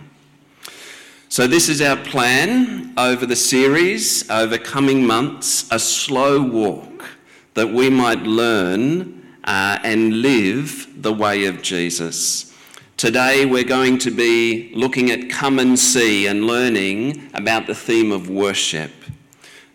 So, 1.30 1.47
this 1.47 1.68
is 1.68 1.83
our 1.83 1.97
plan 1.97 2.95
over 2.97 3.26
the 3.26 3.37
series, 3.37 4.28
over 4.30 4.57
coming 4.57 5.07
months, 5.07 5.71
a 5.71 5.78
slow 5.78 6.40
walk 6.40 7.04
that 7.52 7.68
we 7.68 7.90
might 7.90 8.23
learn 8.23 9.37
uh, 9.45 9.78
and 9.85 10.23
live 10.23 10.88
the 10.97 11.12
way 11.12 11.45
of 11.45 11.61
Jesus. 11.61 12.54
Today, 12.97 13.45
we're 13.45 13.62
going 13.62 13.99
to 13.99 14.11
be 14.11 14.73
looking 14.75 15.11
at 15.11 15.28
come 15.28 15.59
and 15.59 15.78
see 15.78 16.26
and 16.26 16.47
learning 16.47 17.30
about 17.35 17.66
the 17.66 17.75
theme 17.75 18.11
of 18.11 18.30
worship. 18.30 18.90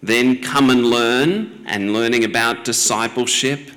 Then, 0.01 0.41
come 0.41 0.71
and 0.71 0.83
learn 0.87 1.65
and 1.67 1.93
learning 1.93 2.23
about 2.23 2.65
discipleship. 2.65 3.69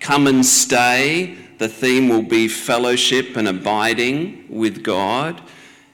Come 0.00 0.26
and 0.26 0.44
stay. 0.44 1.36
The 1.58 1.68
theme 1.68 2.08
will 2.08 2.22
be 2.22 2.48
fellowship 2.48 3.36
and 3.36 3.46
abiding 3.46 4.46
with 4.48 4.82
God. 4.82 5.42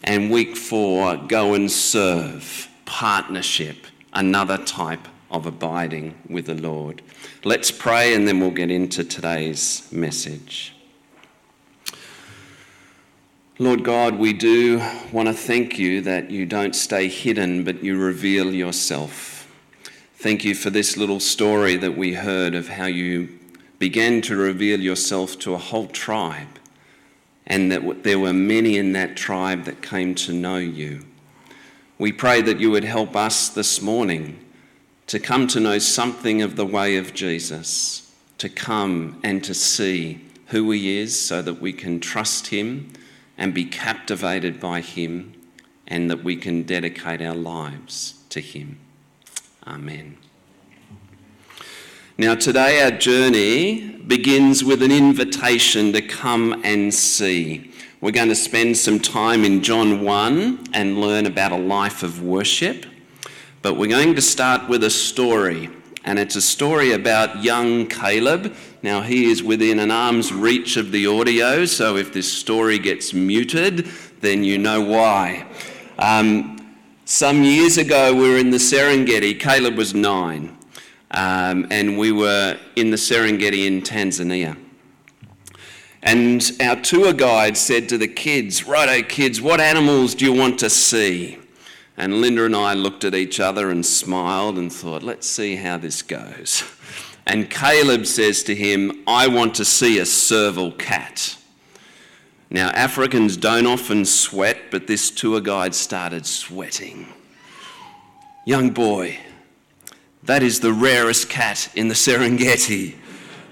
And 0.04 0.30
week 0.30 0.56
four, 0.56 1.16
go 1.16 1.54
and 1.54 1.70
serve, 1.70 2.68
partnership, 2.84 3.86
another 4.12 4.58
type 4.58 5.08
of 5.30 5.44
abiding 5.44 6.14
with 6.28 6.46
the 6.46 6.54
Lord. 6.54 7.02
Let's 7.44 7.72
pray 7.72 8.14
and 8.14 8.28
then 8.28 8.38
we'll 8.38 8.52
get 8.52 8.70
into 8.70 9.02
today's 9.02 9.90
message. 9.90 10.72
Lord 13.58 13.82
God, 13.84 14.16
we 14.16 14.32
do 14.32 14.82
want 15.10 15.28
to 15.28 15.34
thank 15.34 15.78
you 15.78 16.02
that 16.02 16.30
you 16.30 16.46
don't 16.46 16.76
stay 16.76 17.08
hidden, 17.08 17.64
but 17.64 17.82
you 17.82 17.98
reveal 17.98 18.54
yourself. 18.54 19.50
Thank 20.14 20.44
you 20.44 20.54
for 20.54 20.70
this 20.70 20.96
little 20.96 21.20
story 21.20 21.76
that 21.76 21.96
we 21.96 22.14
heard 22.14 22.54
of 22.54 22.68
how 22.68 22.86
you 22.86 23.35
began 23.78 24.23
to 24.23 24.37
reveal 24.37 24.80
yourself 24.80 25.38
to 25.40 25.54
a 25.54 25.59
whole 25.59 25.87
tribe 25.87 26.59
and 27.47 27.71
that 27.71 28.02
there 28.02 28.18
were 28.18 28.33
many 28.33 28.76
in 28.76 28.92
that 28.92 29.16
tribe 29.16 29.64
that 29.64 29.83
came 29.83 30.14
to 30.14 30.33
know 30.33 30.56
you. 30.56 31.04
We 31.99 32.12
pray 32.12 32.42
that 32.42 32.59
you 32.59 32.71
would 32.71 32.85
help 32.85 33.14
us 33.14 33.49
this 33.49 33.80
morning 33.80 34.38
to 35.06 35.21
come 35.21 35.47
to 35.49 35.61
know 35.61 35.78
something 35.78 36.42
of 36.42 36.56
the 36.56 36.66
way 36.66 36.97
of 36.97 37.14
Jesus, 37.14 38.12
to 38.38 38.49
come 38.49 39.21
and 39.23 39.42
to 39.45 39.54
see 39.54 40.21
who 40.47 40.71
he 40.73 40.99
is 40.99 41.18
so 41.18 41.40
that 41.42 41.61
we 41.61 41.73
can 41.73 42.00
trust 42.00 42.49
him 42.49 42.92
and 43.38 43.54
be 43.54 43.64
captivated 43.64 44.59
by 44.59 44.80
him 44.80 45.33
and 45.87 46.11
that 46.11 46.25
we 46.25 46.37
can 46.37 46.64
dedicate 46.64 47.23
our 47.23 47.35
lives 47.35 48.14
to 48.30 48.40
him. 48.40 48.78
Amen. 49.66 50.16
Now, 52.18 52.35
today 52.35 52.80
our 52.82 52.92
journey 52.92 53.90
begins 54.06 54.64
with 54.64 54.82
an 54.82 54.90
invitation 54.90 55.92
to 55.92 56.00
come 56.00 56.62
and 56.64 56.94
see. 56.94 57.70
We're 58.00 58.11
going 58.11 58.30
to 58.30 58.35
spend 58.35 58.78
some 58.78 58.99
time 58.99 59.44
in 59.44 59.62
John 59.62 60.02
1 60.02 60.68
and 60.73 60.99
learn 60.99 61.26
about 61.26 61.52
a 61.52 61.58
life 61.58 62.02
of 62.02 62.23
worship. 62.23 62.87
But 63.61 63.75
we're 63.75 63.90
going 63.90 64.14
to 64.14 64.23
start 64.23 64.66
with 64.66 64.82
a 64.85 64.88
story, 64.88 65.68
and 66.06 66.18
it's 66.18 66.37
a 66.37 66.40
story 66.40 66.92
about 66.92 67.44
young 67.44 67.87
Caleb. 67.87 68.56
Now, 68.82 69.02
he 69.02 69.30
is 69.30 69.42
within 69.42 69.78
an 69.78 69.90
arm's 69.90 70.32
reach 70.32 70.78
of 70.78 70.92
the 70.92 71.06
audio, 71.06 71.66
so 71.66 71.99
if 71.99 72.14
this 72.14 72.32
story 72.32 72.78
gets 72.78 73.12
muted, 73.12 73.90
then 74.23 74.42
you 74.42 74.56
know 74.56 74.80
why. 74.80 75.46
Um, 75.99 76.76
some 77.04 77.42
years 77.42 77.76
ago, 77.76 78.14
we 78.14 78.30
were 78.30 78.38
in 78.38 78.52
the 78.52 78.56
Serengeti. 78.56 79.38
Caleb 79.38 79.76
was 79.76 79.94
nine 79.94 80.56
um, 81.10 81.66
and 81.70 81.98
we 81.98 82.12
were 82.12 82.58
in 82.75 82.90
the 82.90 82.96
Serengeti 82.96 83.66
in 83.66 83.82
Tanzania. 83.82 84.56
And 86.02 86.50
our 86.60 86.76
tour 86.76 87.12
guide 87.12 87.56
said 87.56 87.88
to 87.88 87.98
the 87.98 88.08
kids, 88.08 88.64
Righto, 88.64 89.02
kids, 89.02 89.40
what 89.40 89.60
animals 89.60 90.14
do 90.14 90.25
you 90.25 90.32
want 90.32 90.58
to 90.60 90.70
see? 90.70 91.38
And 91.96 92.20
Linda 92.20 92.44
and 92.44 92.54
I 92.54 92.75
looked 92.75 93.04
at 93.04 93.14
each 93.14 93.40
other 93.40 93.70
and 93.70 93.84
smiled 93.84 94.58
and 94.58 94.72
thought, 94.72 95.02
let's 95.02 95.26
see 95.26 95.56
how 95.56 95.78
this 95.78 96.02
goes. 96.02 96.62
And 97.26 97.50
Caleb 97.50 98.06
says 98.06 98.42
to 98.44 98.54
him, 98.54 99.02
I 99.06 99.26
want 99.26 99.54
to 99.56 99.64
see 99.64 99.98
a 99.98 100.06
serval 100.06 100.72
cat. 100.72 101.36
Now, 102.50 102.68
Africans 102.70 103.36
don't 103.36 103.66
often 103.66 104.04
sweat, 104.04 104.70
but 104.70 104.86
this 104.86 105.10
tour 105.10 105.40
guide 105.40 105.75
started 105.75 106.26
sweating. 106.26 107.12
Young 108.44 108.70
boy, 108.70 109.18
that 110.26 110.42
is 110.42 110.61
the 110.61 110.73
rarest 110.73 111.28
cat 111.28 111.68
in 111.75 111.88
the 111.88 111.95
Serengeti. 111.95 112.97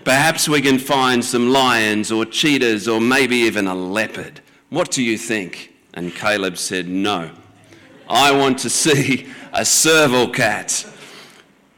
Perhaps 0.05 0.49
we 0.49 0.61
can 0.61 0.79
find 0.79 1.25
some 1.25 1.49
lions 1.49 2.13
or 2.13 2.27
cheetahs 2.27 2.87
or 2.87 3.01
maybe 3.01 3.37
even 3.37 3.67
a 3.67 3.75
leopard. 3.75 4.41
What 4.69 4.91
do 4.91 5.03
you 5.03 5.17
think? 5.17 5.73
And 5.95 6.15
Caleb 6.15 6.59
said, 6.59 6.89
No. 6.89 7.31
I 8.09 8.33
want 8.33 8.59
to 8.61 8.71
see 8.71 9.29
a 9.53 9.65
serval 9.65 10.29
cat. 10.29 10.87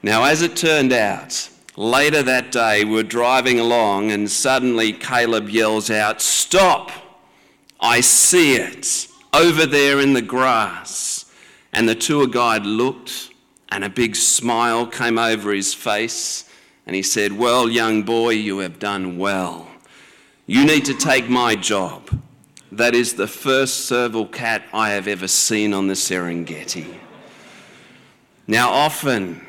Now, 0.03 0.25
as 0.25 0.43
it 0.43 0.57
turned 0.57 0.93
out, 0.93 1.49
later 1.77 2.23
that 2.23 2.51
day 2.51 2.85
we're 2.85 3.03
driving 3.03 3.61
along 3.61 4.11
and 4.11 4.31
suddenly 4.31 4.93
Caleb 4.93 5.49
yells 5.49 5.91
out, 5.91 6.21
Stop! 6.21 6.91
I 7.79 8.01
see 8.01 8.57
it 8.57 9.07
over 9.35 9.67
there 9.67 10.01
in 10.01 10.15
the 10.15 10.23
grass. 10.23 11.31
And 11.73 11.87
the 11.87 11.95
tour 11.95 12.27
guide 12.27 12.65
looked 12.65 13.31
and 13.71 13.85
a 13.85 13.89
big 13.89 14.17
smile 14.17 14.87
came 14.87 15.19
over 15.19 15.53
his 15.53 15.75
face, 15.75 16.49
and 16.87 16.95
he 16.95 17.03
said, 17.03 17.33
Well, 17.33 17.69
young 17.69 18.03
boy, 18.03 18.31
you 18.31 18.59
have 18.59 18.79
done 18.79 19.19
well. 19.19 19.69
You 20.47 20.65
need 20.65 20.85
to 20.85 20.95
take 20.95 21.29
my 21.29 21.57
job. 21.57 22.09
That 22.71 22.95
is 22.95 23.15
the 23.15 23.27
first 23.27 23.87
serval 23.87 24.27
cat 24.27 24.63
I 24.73 24.91
have 24.91 25.09
ever 25.09 25.29
seen 25.29 25.73
on 25.73 25.89
the 25.89 25.95
Serengeti. 25.95 26.99
Now, 28.47 28.71
often 28.71 29.45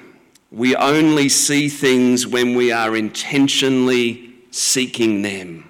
we 0.51 0.75
only 0.75 1.29
see 1.29 1.67
things 1.69 2.25
when 2.25 2.55
we 2.55 2.71
are 2.71 2.95
intentionally 2.95 4.33
seeking 4.49 5.21
them. 5.21 5.69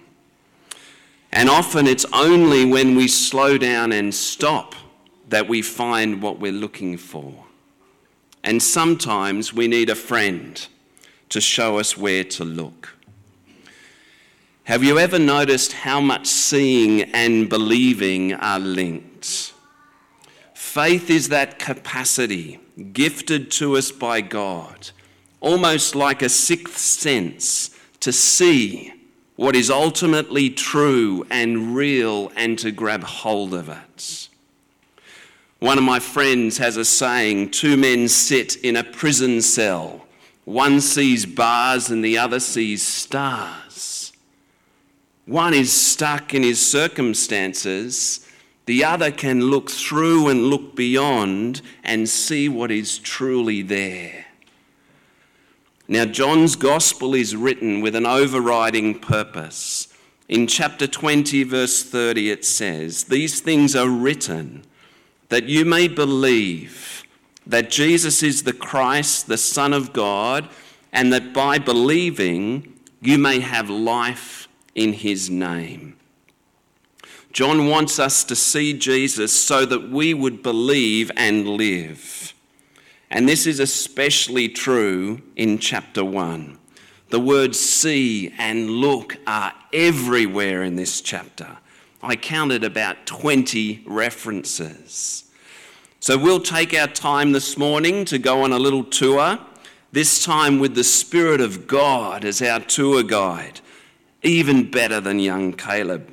And 1.31 1.49
often 1.49 1.87
it's 1.87 2.05
only 2.13 2.65
when 2.65 2.95
we 2.95 3.07
slow 3.07 3.57
down 3.57 3.91
and 3.91 4.13
stop 4.13 4.75
that 5.29 5.47
we 5.47 5.61
find 5.61 6.21
what 6.21 6.39
we're 6.39 6.51
looking 6.51 6.97
for. 6.97 7.46
And 8.47 8.63
sometimes 8.63 9.53
we 9.53 9.67
need 9.67 9.89
a 9.89 9.95
friend 9.95 10.65
to 11.27 11.41
show 11.41 11.79
us 11.79 11.97
where 11.97 12.23
to 12.23 12.45
look. 12.45 12.95
Have 14.63 14.85
you 14.85 14.97
ever 14.97 15.19
noticed 15.19 15.73
how 15.73 15.99
much 15.99 16.27
seeing 16.27 17.01
and 17.13 17.49
believing 17.49 18.35
are 18.35 18.57
linked? 18.57 19.51
Faith 20.53 21.09
is 21.09 21.27
that 21.27 21.59
capacity 21.59 22.61
gifted 22.93 23.51
to 23.51 23.75
us 23.75 23.91
by 23.91 24.21
God, 24.21 24.91
almost 25.41 25.93
like 25.93 26.21
a 26.21 26.29
sixth 26.29 26.77
sense 26.77 27.77
to 27.99 28.13
see 28.13 28.93
what 29.35 29.57
is 29.57 29.69
ultimately 29.69 30.49
true 30.49 31.27
and 31.29 31.75
real 31.75 32.31
and 32.37 32.57
to 32.59 32.71
grab 32.71 33.03
hold 33.03 33.53
of 33.53 33.67
it. 33.67 34.26
One 35.59 35.79
of 35.79 35.83
my 35.83 35.99
friends 35.99 36.59
has 36.59 36.77
a 36.77 36.85
saying 36.85 37.49
two 37.49 37.77
men 37.77 38.07
sit 38.09 38.57
in 38.57 38.75
a 38.75 38.83
prison 38.83 39.41
cell. 39.41 40.05
One 40.45 40.81
sees 40.81 41.25
bars 41.25 41.89
and 41.89 42.05
the 42.05 42.17
other 42.17 42.39
sees 42.39 42.85
stars. 42.85 44.13
One 45.25 45.53
is 45.53 45.73
stuck 45.73 46.33
in 46.33 46.43
his 46.43 46.65
circumstances, 46.65 48.25
the 48.65 48.83
other 48.83 49.11
can 49.11 49.41
look 49.41 49.69
through 49.69 50.27
and 50.27 50.45
look 50.45 50.75
beyond 50.75 51.61
and 51.83 52.07
see 52.07 52.47
what 52.49 52.69
is 52.69 52.99
truly 52.99 53.61
there. 53.61 54.25
Now, 55.87 56.03
John's 56.05 56.57
gospel 56.57 57.15
is 57.15 57.35
written 57.35 57.79
with 57.79 57.95
an 57.95 58.05
overriding 58.05 58.99
purpose. 58.99 59.87
In 60.27 60.47
chapter 60.47 60.85
20, 60.85 61.43
verse 61.43 61.81
30, 61.81 62.29
it 62.29 62.43
says, 62.43 63.05
These 63.05 63.39
things 63.39 63.73
are 63.73 63.89
written 63.89 64.65
that 65.29 65.45
you 65.45 65.65
may 65.65 65.87
believe 65.87 67.03
that 67.45 67.69
Jesus 67.69 68.23
is 68.23 68.43
the 68.43 68.53
Christ, 68.53 69.27
the 69.27 69.37
Son 69.37 69.73
of 69.73 69.93
God, 69.93 70.49
and 70.91 71.11
that 71.13 71.33
by 71.33 71.57
believing 71.59 72.73
you 73.01 73.17
may 73.17 73.39
have 73.39 73.69
life 73.69 74.47
in 74.75 74.93
his 74.93 75.29
name. 75.29 75.95
John 77.31 77.67
wants 77.67 77.99
us 77.99 78.23
to 78.25 78.35
see 78.35 78.73
Jesus 78.73 79.31
so 79.31 79.65
that 79.65 79.89
we 79.89 80.13
would 80.13 80.41
believe 80.41 81.11
and 81.15 81.47
live. 81.47 82.33
And 83.09 83.29
this 83.29 83.45
is 83.45 83.59
especially 83.59 84.49
true 84.49 85.21
in 85.35 85.59
chapter 85.59 86.03
1. 86.03 86.57
The 87.09 87.19
words 87.19 87.59
see 87.59 88.33
and 88.37 88.69
look 88.69 89.17
are 89.25 89.53
everywhere 89.71 90.63
in 90.63 90.75
this 90.75 90.99
chapter. 90.99 91.57
I 92.01 92.15
counted 92.15 92.63
about 92.63 93.07
20 93.07 93.83
references. 93.87 95.23
So 95.99 96.15
we'll 96.15 96.39
take 96.39 96.75
our 96.75 96.87
time 96.87 97.31
this 97.31 97.57
morning 97.57 98.05
to 98.05 98.19
go 98.19 98.43
on 98.43 98.53
a 98.53 98.59
little 98.59 98.83
tour, 98.83 99.39
this 99.91 100.23
time 100.23 100.59
with 100.59 100.75
the 100.75 100.83
Spirit 100.83 101.41
of 101.41 101.65
God 101.65 102.23
as 102.23 102.39
our 102.39 102.59
tour 102.59 103.01
guide, 103.01 103.61
even 104.21 104.69
better 104.69 105.01
than 105.01 105.19
young 105.19 105.53
Caleb. 105.53 106.07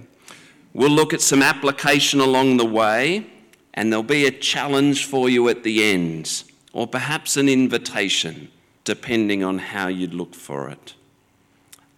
We'll 0.72 0.90
look 0.90 1.12
at 1.12 1.20
some 1.20 1.42
application 1.42 2.18
along 2.18 2.56
the 2.56 2.64
way, 2.64 3.26
and 3.74 3.92
there'll 3.92 4.02
be 4.02 4.26
a 4.26 4.30
challenge 4.30 5.04
for 5.04 5.28
you 5.28 5.50
at 5.50 5.64
the 5.64 5.84
end, 5.84 6.44
or 6.72 6.86
perhaps 6.86 7.36
an 7.36 7.48
invitation, 7.48 8.50
depending 8.84 9.44
on 9.44 9.58
how 9.58 9.88
you'd 9.88 10.14
look 10.14 10.34
for 10.34 10.70
it. 10.70 10.94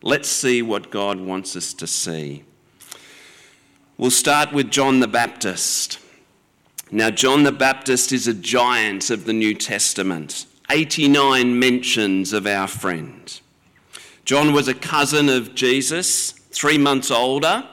Let's 0.02 0.28
see 0.28 0.60
what 0.60 0.90
God 0.90 1.20
wants 1.20 1.54
us 1.54 1.72
to 1.74 1.86
see. 1.86 2.42
We'll 3.98 4.10
start 4.10 4.52
with 4.52 4.70
John 4.70 5.00
the 5.00 5.08
Baptist. 5.08 5.98
Now, 6.90 7.08
John 7.08 7.44
the 7.44 7.52
Baptist 7.52 8.12
is 8.12 8.28
a 8.28 8.34
giant 8.34 9.08
of 9.08 9.24
the 9.24 9.32
New 9.32 9.54
Testament, 9.54 10.44
89 10.70 11.58
mentions 11.58 12.34
of 12.34 12.46
our 12.46 12.68
friend. 12.68 13.40
John 14.26 14.52
was 14.52 14.68
a 14.68 14.74
cousin 14.74 15.30
of 15.30 15.54
Jesus, 15.54 16.32
three 16.32 16.76
months 16.76 17.10
older. 17.10 17.66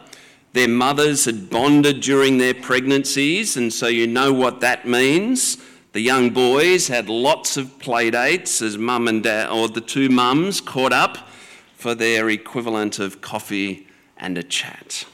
Their 0.54 0.70
mothers 0.70 1.26
had 1.26 1.50
bonded 1.50 2.00
during 2.00 2.38
their 2.38 2.54
pregnancies, 2.54 3.58
and 3.58 3.74
so 3.74 3.88
you 3.88 4.08
know 4.08 4.32
what 4.32 4.62
that 4.62 4.88
means. 4.88 5.58
The 5.92 6.00
young 6.00 6.30
boys 6.30 6.88
had 6.88 7.10
lots 7.10 7.58
of 7.58 7.80
playdates 7.80 8.62
as 8.62 8.78
mum 8.78 9.10
and 9.10 9.22
dad, 9.22 9.50
or 9.50 9.68
the 9.68 9.82
two 9.82 10.08
mums, 10.08 10.62
caught 10.62 10.94
up 10.94 11.28
for 11.76 11.94
their 11.94 12.30
equivalent 12.30 12.98
of 12.98 13.20
coffee 13.20 13.88
and 14.16 14.38
a 14.38 14.44
chat. 14.44 15.06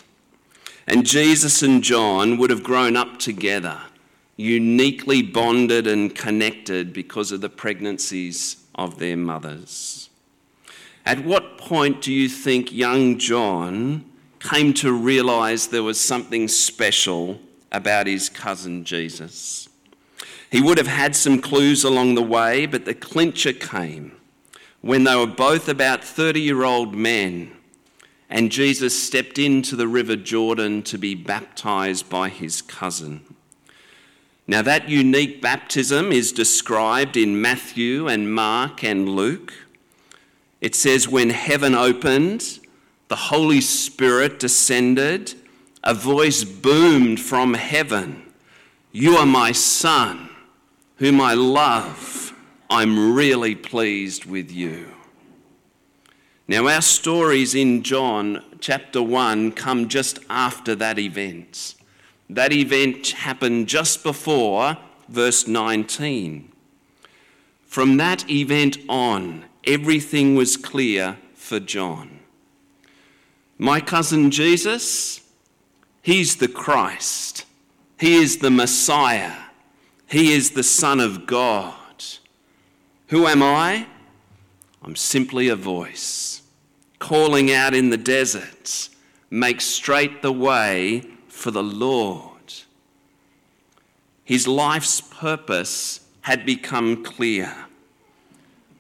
And 0.90 1.06
Jesus 1.06 1.62
and 1.62 1.84
John 1.84 2.40
would 2.40 2.50
have 2.50 2.64
grown 2.64 2.98
up 2.98 3.20
together, 3.20 3.80
uniquely 4.38 5.22
bonded 5.22 5.86
and 5.86 6.16
connected 6.16 6.94
because 6.94 7.32
of 7.32 7.42
the 7.42 7.50
pregnancies 7.50 8.66
of 8.74 8.98
their 8.98 9.16
mothers. 9.16 10.10
At 11.06 11.24
what 11.24 11.60
point 11.60 12.02
do 12.02 12.12
you 12.12 12.28
think 12.28 12.74
young 12.74 13.20
John 13.20 14.04
came 14.40 14.74
to 14.76 14.92
realize 14.92 15.68
there 15.68 15.84
was 15.84 16.02
something 16.02 16.48
special 16.48 17.40
about 17.72 18.08
his 18.08 18.28
cousin 18.28 18.84
Jesus? 18.84 19.70
He 20.52 20.60
would 20.60 20.80
have 20.80 20.88
had 20.88 21.16
some 21.16 21.40
clues 21.40 21.84
along 21.84 22.16
the 22.16 22.24
way, 22.24 22.66
but 22.66 22.86
the 22.86 22.96
clincher 22.96 23.54
came 23.54 24.14
when 24.82 25.04
they 25.04 25.16
were 25.16 25.28
both 25.28 25.70
about 25.70 26.04
30 26.04 26.42
year 26.42 26.64
old 26.64 26.96
men 26.96 27.52
and 28.30 28.52
Jesus 28.52 29.02
stepped 29.02 29.40
into 29.40 29.76
the 29.76 29.88
river 29.88 30.16
Jordan 30.16 30.84
to 30.84 30.98
be 30.98 31.16
baptized 31.16 32.10
by 32.10 32.30
his 32.30 32.62
cousin. 32.62 33.22
Now, 34.46 34.62
that 34.62 34.90
unique 34.90 35.42
baptism 35.42 36.12
is 36.12 36.32
described 36.32 37.18
in 37.18 37.42
Matthew 37.42 38.08
and 38.08 38.34
Mark 38.34 38.84
and 38.84 39.10
Luke. 39.10 39.54
It 40.62 40.76
says, 40.76 41.08
When 41.08 41.30
heaven 41.30 41.76
opened, 41.76 42.60
the 43.10 43.16
Holy 43.16 43.62
Spirit 43.62 44.40
descended, 44.40 45.34
a 45.84 45.94
voice 45.94 46.44
boomed 46.44 47.20
from 47.20 47.54
heaven 47.54 48.24
You 48.92 49.18
are 49.18 49.26
my 49.26 49.52
Son, 49.52 50.30
whom 50.98 51.22
I 51.22 51.34
love. 51.34 52.34
I'm 52.70 53.14
really 53.14 53.56
pleased 53.56 54.26
with 54.26 54.52
you. 54.52 54.94
Now, 56.50 56.68
our 56.68 56.82
stories 56.82 57.54
in 57.54 57.84
John 57.84 58.44
chapter 58.60 59.04
1 59.04 59.52
come 59.52 59.88
just 59.88 60.18
after 60.32 60.74
that 60.74 60.98
event. 60.98 61.76
That 62.28 62.52
event 62.52 63.10
happened 63.10 63.68
just 63.68 64.02
before 64.02 64.76
verse 65.08 65.48
19. 65.48 66.52
From 67.68 67.98
that 67.98 68.28
event 68.28 68.80
on, 68.90 69.46
everything 69.64 70.34
was 70.34 70.58
clear 70.58 71.20
for 71.36 71.60
John. 71.60 72.22
My 73.60 73.80
cousin 73.80 74.32
Jesus, 74.32 75.22
he's 76.02 76.38
the 76.38 76.48
Christ, 76.48 77.46
he 78.00 78.16
is 78.16 78.40
the 78.40 78.50
Messiah, 78.50 79.36
he 80.08 80.34
is 80.34 80.50
the 80.50 80.64
Son 80.64 81.00
of 81.00 81.28
God. 81.28 82.04
Who 83.10 83.28
am 83.28 83.44
I? 83.44 83.86
I'm 84.82 84.96
simply 84.96 85.50
a 85.50 85.56
voice 85.56 86.39
calling 87.00 87.52
out 87.52 87.74
in 87.74 87.90
the 87.90 87.98
deserts, 87.98 88.90
make 89.30 89.62
straight 89.62 90.22
the 90.22 90.32
way 90.32 91.04
for 91.28 91.52
the 91.52 91.64
Lord. 91.64 92.54
His 94.24 94.48
life's 94.48 95.02
purpose 95.02 96.02
had 96.22 96.46
become 96.46 97.04
clear. 97.04 97.66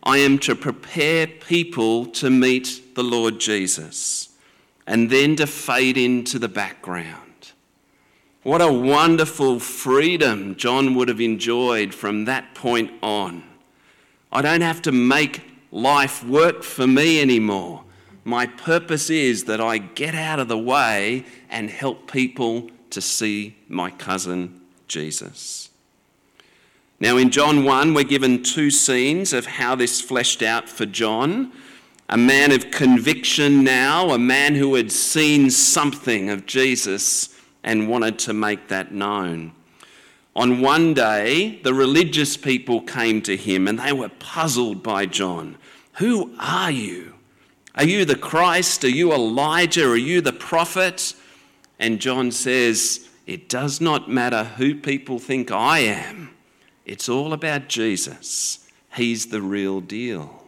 I 0.03 0.17
am 0.19 0.37
to 0.39 0.55
prepare 0.55 1.25
people 1.25 2.05
to 2.07 2.29
meet 2.29 2.95
the 2.95 3.03
Lord 3.03 3.39
Jesus 3.39 4.29
and 4.85 5.09
then 5.09 5.35
to 5.37 5.47
fade 5.47 5.97
into 5.97 6.39
the 6.39 6.47
background. 6.47 7.51
What 8.43 8.61
a 8.61 8.71
wonderful 8.71 9.59
freedom 9.59 10.55
John 10.55 10.95
would 10.95 11.07
have 11.07 11.19
enjoyed 11.19 11.93
from 11.93 12.25
that 12.25 12.55
point 12.55 12.91
on. 13.01 13.43
I 14.31 14.41
don't 14.41 14.61
have 14.61 14.81
to 14.83 14.91
make 14.91 15.41
life 15.71 16.23
work 16.23 16.63
for 16.63 16.87
me 16.87 17.21
anymore. 17.21 17.83
My 18.29 18.45
purpose 18.45 19.09
is 19.09 19.45
that 19.45 19.59
I 19.59 19.79
get 19.79 20.13
out 20.13 20.39
of 20.39 20.49
the 20.49 20.57
way 20.57 21.25
and 21.49 21.67
help 21.67 22.11
people 22.11 22.69
to 22.91 23.01
see 23.01 23.55
my 23.67 23.89
cousin 23.89 24.61
Jesus. 24.87 25.71
Now, 26.99 27.17
in 27.17 27.31
John 27.31 27.63
1, 27.63 27.95
we're 27.95 28.03
given 28.03 28.43
two 28.43 28.69
scenes 28.69 29.33
of 29.33 29.47
how 29.47 29.73
this 29.73 29.99
fleshed 29.99 30.43
out 30.43 30.69
for 30.69 30.85
John. 30.85 31.51
A 32.07 32.17
man 32.17 32.51
of 32.51 32.69
conviction 32.69 33.63
now, 33.63 34.11
a 34.11 34.19
man 34.19 34.53
who 34.53 34.75
had 34.75 34.91
seen 34.91 35.49
something 35.49 36.29
of 36.29 36.45
Jesus 36.45 37.35
and 37.63 37.89
wanted 37.89 38.19
to 38.19 38.33
make 38.33 38.67
that 38.67 38.91
known. 38.93 39.53
On 40.35 40.61
one 40.61 40.93
day, 40.93 41.59
the 41.63 41.73
religious 41.73 42.37
people 42.37 42.81
came 42.81 43.23
to 43.23 43.35
him 43.35 43.67
and 43.67 43.79
they 43.79 43.91
were 43.91 44.09
puzzled 44.19 44.83
by 44.83 45.07
John. 45.07 45.57
Who 45.93 46.35
are 46.37 46.69
you? 46.69 47.15
Are 47.79 47.85
you 47.85 48.03
the 48.03 48.17
Christ? 48.17 48.83
Are 48.83 48.89
you 48.89 49.13
Elijah? 49.13 49.89
Are 49.89 49.95
you 49.95 50.19
the 50.19 50.33
prophet? 50.33 51.13
And 51.79 52.01
John 52.01 52.29
says, 52.29 53.07
It 53.25 53.47
does 53.47 53.79
not 53.79 54.11
matter 54.11 54.43
who 54.43 54.75
people 54.75 55.17
think 55.17 55.49
I 55.49 55.79
am, 55.79 56.31
it's 56.85 57.07
all 57.07 57.31
about 57.31 57.69
Jesus. 57.69 58.67
He's 58.95 59.27
the 59.27 59.41
real 59.41 59.79
deal. 59.79 60.43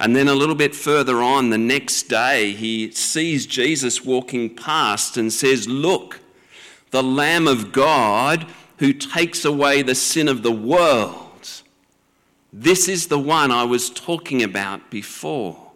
And 0.00 0.16
then 0.16 0.28
a 0.28 0.34
little 0.34 0.54
bit 0.54 0.74
further 0.74 1.22
on, 1.22 1.50
the 1.50 1.58
next 1.58 2.04
day, 2.04 2.52
he 2.52 2.90
sees 2.92 3.44
Jesus 3.44 4.02
walking 4.02 4.56
past 4.56 5.18
and 5.18 5.30
says, 5.30 5.68
Look, 5.68 6.20
the 6.90 7.02
Lamb 7.02 7.46
of 7.46 7.70
God 7.70 8.46
who 8.78 8.94
takes 8.94 9.44
away 9.44 9.82
the 9.82 9.94
sin 9.94 10.26
of 10.26 10.42
the 10.42 10.52
world. 10.52 11.62
This 12.50 12.88
is 12.88 13.08
the 13.08 13.18
one 13.18 13.50
I 13.50 13.64
was 13.64 13.90
talking 13.90 14.42
about 14.42 14.90
before. 14.90 15.71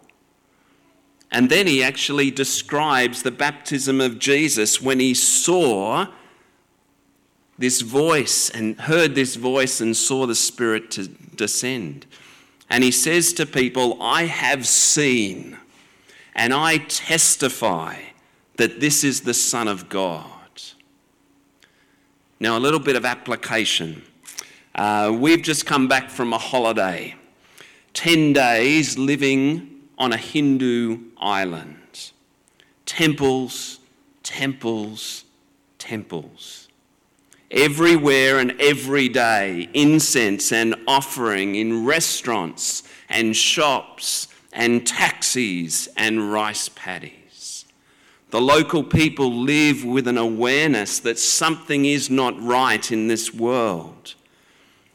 And 1.31 1.49
then 1.49 1.67
he 1.67 1.83
actually 1.83 2.31
describes 2.31 3.23
the 3.23 3.31
baptism 3.31 3.99
of 3.99 4.19
Jesus 4.19 4.81
when 4.81 4.99
he 4.99 5.13
saw 5.13 6.07
this 7.57 7.81
voice 7.81 8.49
and 8.49 8.79
heard 8.81 9.15
this 9.15 9.35
voice 9.35 9.81
and 9.81 9.95
saw 9.97 10.25
the 10.25 10.35
Spirit 10.35 10.91
to 10.91 11.07
descend. 11.07 12.05
And 12.69 12.83
he 12.83 12.91
says 12.91 13.33
to 13.33 13.45
people, 13.45 14.01
I 14.01 14.25
have 14.25 14.65
seen 14.67 15.57
and 16.35 16.53
I 16.53 16.77
testify 16.77 17.95
that 18.57 18.79
this 18.79 19.03
is 19.03 19.21
the 19.21 19.33
Son 19.33 19.67
of 19.67 19.89
God. 19.89 20.25
Now, 22.39 22.57
a 22.57 22.59
little 22.59 22.79
bit 22.79 22.95
of 22.95 23.05
application. 23.05 24.03
Uh, 24.75 25.15
we've 25.17 25.41
just 25.41 25.65
come 25.65 25.87
back 25.87 26.11
from 26.11 26.33
a 26.33 26.37
holiday, 26.37 27.15
10 27.93 28.33
days 28.33 28.97
living 28.97 29.76
on 29.97 30.13
a 30.13 30.17
Hindu 30.17 30.99
island. 31.17 32.11
Temples, 32.85 33.79
temples, 34.23 35.25
temples. 35.77 36.67
Everywhere 37.49 38.39
and 38.39 38.59
every 38.59 39.07
day, 39.07 39.69
incense 39.73 40.51
and 40.51 40.75
offering 40.87 41.55
in 41.55 41.85
restaurants 41.85 42.83
and 43.09 43.35
shops 43.35 44.27
and 44.51 44.85
taxis 44.85 45.87
and 45.95 46.31
rice 46.31 46.69
paddies. 46.69 47.65
The 48.31 48.41
local 48.41 48.83
people 48.83 49.31
live 49.31 49.85
with 49.85 50.07
an 50.07 50.17
awareness 50.17 50.99
that 50.99 51.17
something 51.17 51.85
is 51.85 52.09
not 52.09 52.41
right 52.41 52.91
in 52.91 53.07
this 53.07 53.33
world. 53.33 54.15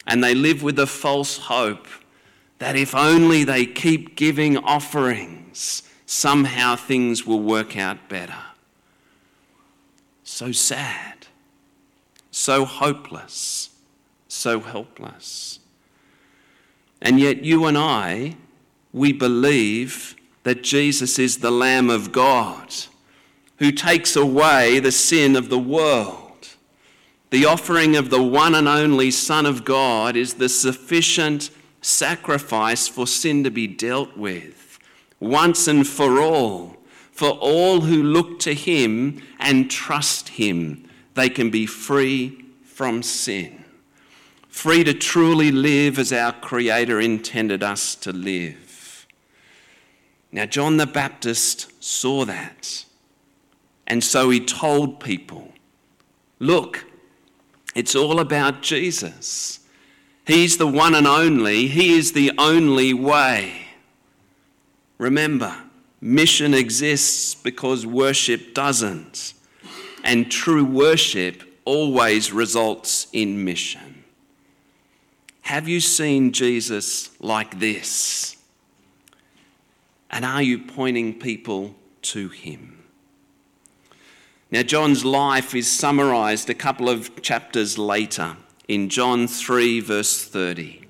And 0.06 0.22
they 0.22 0.34
live 0.34 0.62
with 0.62 0.78
a 0.78 0.86
false 0.86 1.38
hope 1.38 1.86
that 2.62 2.76
if 2.76 2.94
only 2.94 3.42
they 3.42 3.66
keep 3.66 4.14
giving 4.14 4.56
offerings, 4.56 5.82
somehow 6.06 6.76
things 6.76 7.26
will 7.26 7.40
work 7.40 7.76
out 7.76 8.08
better. 8.08 8.38
So 10.22 10.52
sad, 10.52 11.26
so 12.30 12.64
hopeless, 12.64 13.70
so 14.28 14.60
helpless. 14.60 15.58
And 17.00 17.18
yet, 17.18 17.42
you 17.42 17.66
and 17.66 17.76
I, 17.76 18.36
we 18.92 19.12
believe 19.12 20.14
that 20.44 20.62
Jesus 20.62 21.18
is 21.18 21.38
the 21.38 21.50
Lamb 21.50 21.90
of 21.90 22.12
God 22.12 22.72
who 23.56 23.72
takes 23.72 24.14
away 24.14 24.78
the 24.78 24.92
sin 24.92 25.34
of 25.34 25.48
the 25.48 25.58
world. 25.58 26.50
The 27.30 27.44
offering 27.44 27.96
of 27.96 28.10
the 28.10 28.22
one 28.22 28.54
and 28.54 28.68
only 28.68 29.10
Son 29.10 29.46
of 29.46 29.64
God 29.64 30.14
is 30.14 30.34
the 30.34 30.48
sufficient 30.48 31.50
sacrifice 31.82 32.88
for 32.88 33.06
sin 33.06 33.44
to 33.44 33.50
be 33.50 33.66
dealt 33.66 34.16
with 34.16 34.78
once 35.20 35.68
and 35.68 35.86
for 35.86 36.20
all. 36.20 36.76
For 37.12 37.28
all 37.28 37.82
who 37.82 38.02
look 38.02 38.38
to 38.40 38.54
Him 38.54 39.22
and 39.38 39.70
trust 39.70 40.30
Him, 40.30 40.88
they 41.14 41.28
can 41.28 41.50
be 41.50 41.66
free 41.66 42.46
from 42.64 43.02
sin, 43.02 43.64
free 44.48 44.82
to 44.82 44.94
truly 44.94 45.52
live 45.52 45.98
as 45.98 46.12
our 46.12 46.32
Creator 46.32 47.00
intended 47.00 47.62
us 47.62 47.94
to 47.96 48.12
live. 48.12 49.06
Now, 50.32 50.46
John 50.46 50.78
the 50.78 50.86
Baptist 50.86 51.70
saw 51.84 52.24
that, 52.24 52.86
and 53.86 54.02
so 54.02 54.30
he 54.30 54.40
told 54.40 54.98
people, 55.00 55.52
Look, 56.38 56.86
it's 57.74 57.94
all 57.94 58.18
about 58.18 58.62
Jesus. 58.62 59.60
He's 60.32 60.56
the 60.56 60.66
one 60.66 60.94
and 60.94 61.06
only, 61.06 61.66
He 61.66 61.92
is 61.92 62.12
the 62.12 62.32
only 62.38 62.94
way. 62.94 63.66
Remember, 64.96 65.54
mission 66.00 66.54
exists 66.54 67.34
because 67.34 67.84
worship 67.84 68.54
doesn't, 68.54 69.34
and 70.02 70.32
true 70.32 70.64
worship 70.64 71.42
always 71.66 72.32
results 72.32 73.08
in 73.12 73.44
mission. 73.44 74.04
Have 75.42 75.68
you 75.68 75.80
seen 75.80 76.32
Jesus 76.32 77.10
like 77.20 77.58
this? 77.60 78.38
And 80.10 80.24
are 80.24 80.42
you 80.42 80.60
pointing 80.60 81.18
people 81.18 81.74
to 82.00 82.30
Him? 82.30 82.82
Now, 84.50 84.62
John's 84.62 85.04
life 85.04 85.54
is 85.54 85.70
summarized 85.70 86.48
a 86.48 86.54
couple 86.54 86.88
of 86.88 87.20
chapters 87.20 87.76
later 87.76 88.38
in 88.68 88.88
John 88.88 89.26
3, 89.26 89.80
verse 89.80 90.24
30. 90.24 90.82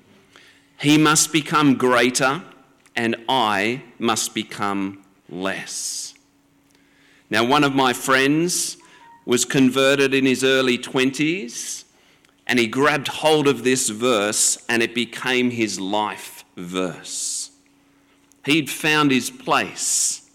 He 0.79 0.97
must 0.97 1.31
become 1.31 1.75
greater, 1.75 2.43
and 2.95 3.15
I 3.27 3.83
must 3.99 4.33
become 4.33 5.03
less. 5.29 6.13
Now, 7.29 7.43
one 7.43 7.63
of 7.63 7.73
my 7.73 7.93
friends 7.93 8.77
was 9.25 9.45
converted 9.45 10.13
in 10.13 10.25
his 10.25 10.43
early 10.43 10.77
20s, 10.77 11.83
and 12.45 12.59
he 12.59 12.67
grabbed 12.67 13.07
hold 13.07 13.47
of 13.47 13.63
this 13.63 13.89
verse 13.89 14.57
and 14.67 14.83
it 14.83 14.93
became 14.93 15.49
his 15.49 15.79
life 15.79 16.43
verse. 16.57 17.51
He'd 18.45 18.69
found 18.69 19.11
his 19.11 19.29
place 19.29 20.29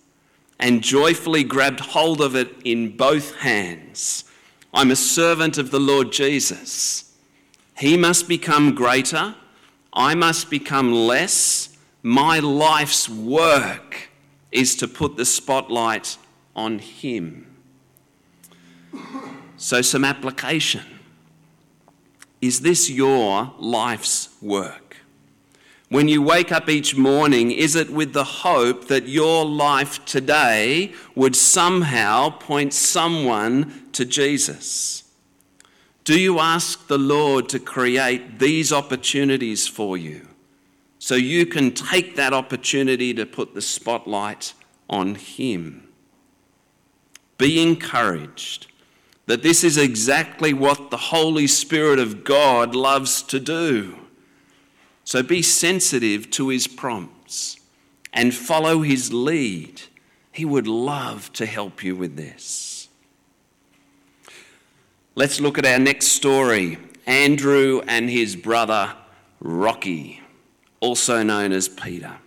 and 0.59 0.83
joyfully 0.83 1.45
grabbed 1.45 1.81
hold 1.81 2.21
of 2.21 2.35
it 2.35 2.49
in 2.65 2.97
both 2.97 3.37
hands. 3.37 4.25
I'm 4.73 4.91
a 4.91 4.97
servant 4.97 5.59
of 5.59 5.71
the 5.71 5.81
Lord 5.81 6.11
Jesus. 6.13 7.08
He 7.79 7.97
must 7.97 8.27
become 8.27 8.75
greater, 8.75 9.37
I 9.93 10.15
must 10.15 10.51
become 10.51 10.93
less. 10.93 11.77
My 12.03 12.39
life's 12.39 13.09
work 13.09 14.11
is 14.51 14.77
to 14.77 14.89
put 14.89 15.17
the 15.17 15.25
spotlight 15.25 16.17
on 16.55 16.79
Him. 16.79 17.47
So, 19.57 19.83
some 19.83 20.05
application. 20.05 20.83
Is 22.41 22.61
this 22.61 22.89
your 22.89 23.53
life's 23.59 24.29
work? 24.41 24.97
When 25.89 26.07
you 26.07 26.23
wake 26.23 26.53
up 26.53 26.69
each 26.69 26.97
morning, 26.97 27.51
is 27.51 27.75
it 27.75 27.91
with 27.91 28.13
the 28.13 28.25
hope 28.25 28.87
that 28.89 29.09
your 29.09 29.45
life 29.45 30.05
today 30.05 30.93
would 31.15 31.35
somehow 31.35 32.31
point 32.31 32.75
someone 32.75 33.89
to 33.93 34.05
Jesus? 34.05 35.08
Do 36.09 36.19
you 36.19 36.39
ask 36.39 36.87
the 36.87 36.97
Lord 36.97 37.51
to 37.51 37.59
create 37.59 38.39
these 38.39 38.73
opportunities 38.73 39.69
for 39.69 39.99
you 39.99 40.27
so 40.99 41.17
you 41.17 41.45
can 41.45 41.71
take 41.71 42.17
that 42.17 42.33
opportunity 42.33 43.13
to 43.13 43.27
put 43.27 43.53
the 43.53 43.61
spotlight 43.61 44.55
on 44.89 45.17
Him? 45.17 45.87
Be 47.37 47.61
encouraged 47.61 48.69
that 49.27 49.43
this 49.43 49.63
is 49.63 49.77
exactly 49.77 50.55
what 50.55 50.91
the 50.91 50.97
Holy 50.97 51.47
Spirit 51.47 51.99
of 51.99 52.25
God 52.25 52.75
loves 52.75 53.21
to 53.25 53.39
do. 53.39 53.99
So 55.05 55.23
be 55.23 55.43
sensitive 55.43 56.31
to 56.31 56.49
his 56.49 56.67
prompts 56.67 57.61
and 58.15 58.35
follow 58.35 58.81
his 58.81 59.13
lead. 59.13 59.83
He 60.33 60.47
would 60.47 60.67
love 60.67 61.31
to 61.35 61.45
help 61.45 61.85
you 61.85 61.95
with 61.95 62.17
this. 62.17 62.68
Let's 65.19 65.41
look 65.41 65.59
at 65.59 65.67
our 65.67 65.81
next 65.81 66.13
story 66.13 66.79
Andrew 67.05 67.83
and 67.89 68.09
his 68.09 68.37
brother 68.37 68.95
Rocky, 69.41 70.23
also 70.79 71.25
known 71.25 71.51
as 71.51 71.69
Peter. 71.69 72.19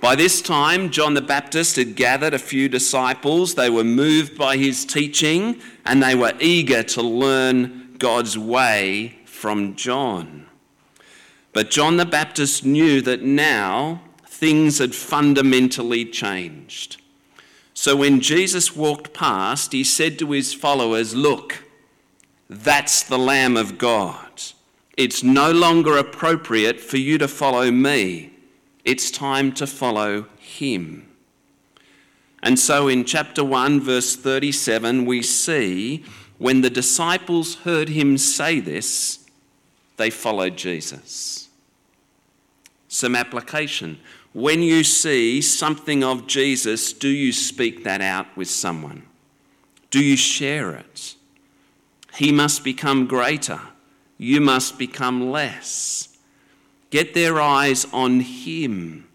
By 0.00 0.14
this 0.14 0.40
time, 0.40 0.88
John 0.88 1.12
the 1.12 1.20
Baptist 1.20 1.76
had 1.76 1.96
gathered 1.96 2.32
a 2.32 2.38
few 2.38 2.70
disciples. 2.70 3.56
They 3.56 3.68
were 3.68 3.84
moved 3.84 4.38
by 4.38 4.56
his 4.56 4.86
teaching 4.86 5.60
and 5.84 6.02
they 6.02 6.14
were 6.14 6.32
eager 6.40 6.82
to 6.82 7.02
learn 7.02 7.94
God's 7.98 8.38
way 8.38 9.18
from 9.26 9.76
John. 9.76 10.46
But 11.52 11.70
John 11.70 11.98
the 11.98 12.06
Baptist 12.06 12.64
knew 12.64 13.02
that 13.02 13.20
now 13.20 14.00
things 14.26 14.78
had 14.78 14.94
fundamentally 14.94 16.06
changed. 16.06 17.02
So 17.80 17.96
when 17.96 18.20
Jesus 18.20 18.76
walked 18.76 19.14
past, 19.14 19.72
he 19.72 19.84
said 19.84 20.18
to 20.18 20.32
his 20.32 20.52
followers, 20.52 21.14
Look, 21.14 21.64
that's 22.46 23.02
the 23.02 23.16
Lamb 23.16 23.56
of 23.56 23.78
God. 23.78 24.42
It's 24.98 25.22
no 25.22 25.50
longer 25.50 25.96
appropriate 25.96 26.78
for 26.78 26.98
you 26.98 27.16
to 27.16 27.26
follow 27.26 27.70
me. 27.70 28.34
It's 28.84 29.10
time 29.10 29.52
to 29.52 29.66
follow 29.66 30.26
him. 30.38 31.08
And 32.42 32.58
so 32.58 32.86
in 32.86 33.06
chapter 33.06 33.42
1, 33.42 33.80
verse 33.80 34.14
37, 34.14 35.06
we 35.06 35.22
see 35.22 36.04
when 36.36 36.60
the 36.60 36.68
disciples 36.68 37.54
heard 37.60 37.88
him 37.88 38.18
say 38.18 38.60
this, 38.60 39.26
they 39.96 40.10
followed 40.10 40.58
Jesus. 40.58 41.48
Some 42.88 43.16
application. 43.16 44.00
When 44.32 44.62
you 44.62 44.84
see 44.84 45.40
something 45.40 46.04
of 46.04 46.26
Jesus, 46.26 46.92
do 46.92 47.08
you 47.08 47.32
speak 47.32 47.82
that 47.84 48.00
out 48.00 48.36
with 48.36 48.48
someone? 48.48 49.06
Do 49.90 50.02
you 50.02 50.16
share 50.16 50.72
it? 50.74 51.16
He 52.14 52.30
must 52.30 52.62
become 52.62 53.06
greater. 53.06 53.60
You 54.18 54.40
must 54.40 54.78
become 54.78 55.30
less. 55.30 56.16
Get 56.90 57.14
their 57.14 57.40
eyes 57.40 57.86
on 57.92 58.20
Him 58.20 59.08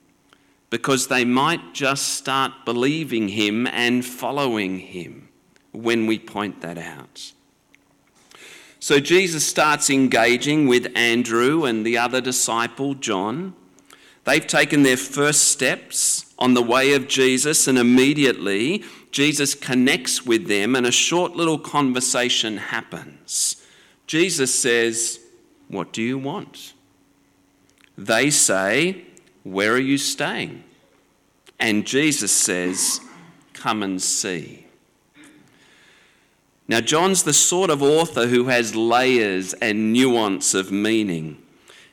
because 0.69 1.07
they 1.07 1.23
might 1.23 1.73
just 1.73 2.09
start 2.09 2.51
believing 2.65 3.29
Him 3.29 3.67
and 3.67 4.03
following 4.03 4.79
Him 4.79 5.29
when 5.71 6.07
we 6.07 6.19
point 6.19 6.61
that 6.61 6.77
out. 6.77 7.31
So 8.79 8.99
Jesus 8.99 9.45
starts 9.45 9.89
engaging 9.89 10.67
with 10.67 10.91
Andrew 10.95 11.65
and 11.65 11.85
the 11.85 11.97
other 11.97 12.21
disciple, 12.21 12.93
John. 12.93 13.55
They've 14.25 14.45
taken 14.45 14.83
their 14.83 14.97
first 14.97 15.49
steps 15.49 16.33
on 16.37 16.55
the 16.55 16.61
way 16.61 16.93
of 16.93 17.07
Jesus, 17.07 17.67
and 17.67 17.77
immediately 17.77 18.83
Jesus 19.11 19.53
connects 19.55 20.25
with 20.25 20.47
them, 20.47 20.75
and 20.75 20.85
a 20.85 20.91
short 20.91 21.35
little 21.35 21.59
conversation 21.59 22.57
happens. 22.57 23.63
Jesus 24.07 24.53
says, 24.53 25.19
What 25.67 25.93
do 25.93 26.01
you 26.01 26.17
want? 26.17 26.73
They 27.97 28.29
say, 28.29 29.05
Where 29.43 29.73
are 29.73 29.79
you 29.79 29.97
staying? 29.97 30.63
And 31.59 31.85
Jesus 31.85 32.31
says, 32.31 32.99
Come 33.53 33.83
and 33.83 34.01
see. 34.01 34.65
Now, 36.67 36.81
John's 36.81 37.23
the 37.23 37.33
sort 37.33 37.69
of 37.69 37.83
author 37.83 38.25
who 38.25 38.45
has 38.45 38.75
layers 38.75 39.53
and 39.53 39.93
nuance 39.93 40.55
of 40.55 40.71
meaning. 40.71 41.44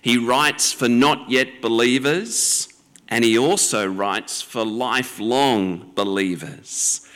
He 0.02 0.18
writes 0.18 0.72
for 0.72 0.88
not 0.88 1.30
yet 1.30 1.62
believers, 1.62 2.68
and 3.08 3.24
he 3.24 3.38
also 3.38 3.86
writes 3.88 4.42
for 4.42 4.64
lifelong 4.64 5.92
believers. 5.94 7.06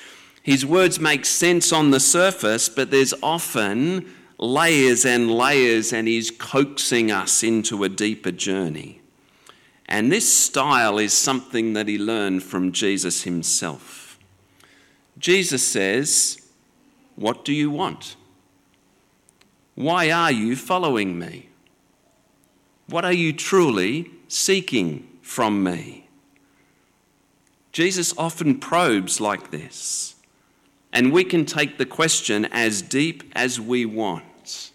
His 0.41 0.65
words 0.65 1.01
make 1.01 1.25
sense 1.25 1.73
on 1.73 1.91
the 1.91 1.99
surface, 1.99 2.69
but 2.69 2.93
there's 2.93 3.13
often 3.25 4.15
layers 4.39 5.05
and 5.05 5.29
layers, 5.29 5.93
and 5.93 6.07
he's 6.07 6.31
coaxing 6.31 7.11
us 7.11 7.43
into 7.43 7.83
a 7.83 7.89
deeper 7.89 8.31
journey. 8.31 9.01
And 9.89 10.13
this 10.13 10.33
style 10.33 10.99
is 10.99 11.13
something 11.13 11.73
that 11.73 11.89
he 11.89 11.99
learned 11.99 12.45
from 12.45 12.71
Jesus 12.71 13.25
himself. 13.25 14.17
Jesus 15.19 15.67
says, 15.67 16.41
What 17.17 17.45
do 17.45 17.53
you 17.53 17.69
want? 17.69 18.15
Why 19.75 20.13
are 20.13 20.31
you 20.31 20.55
following 20.55 21.19
me? 21.19 21.49
What 22.89 23.05
are 23.05 23.13
you 23.13 23.33
truly 23.33 24.11
seeking 24.29 25.09
from 25.23 25.63
me? 25.63 26.09
Jesus 27.73 28.15
often 28.17 28.59
probes 28.59 29.21
like 29.21 29.51
this. 29.51 30.15
And 30.93 31.13
we 31.13 31.25
can 31.25 31.45
take 31.45 31.77
the 31.77 31.85
question 31.85 32.47
as 32.47 32.81
deep 32.81 33.31
as 33.35 33.61
we 33.61 33.85
want. 33.85 34.71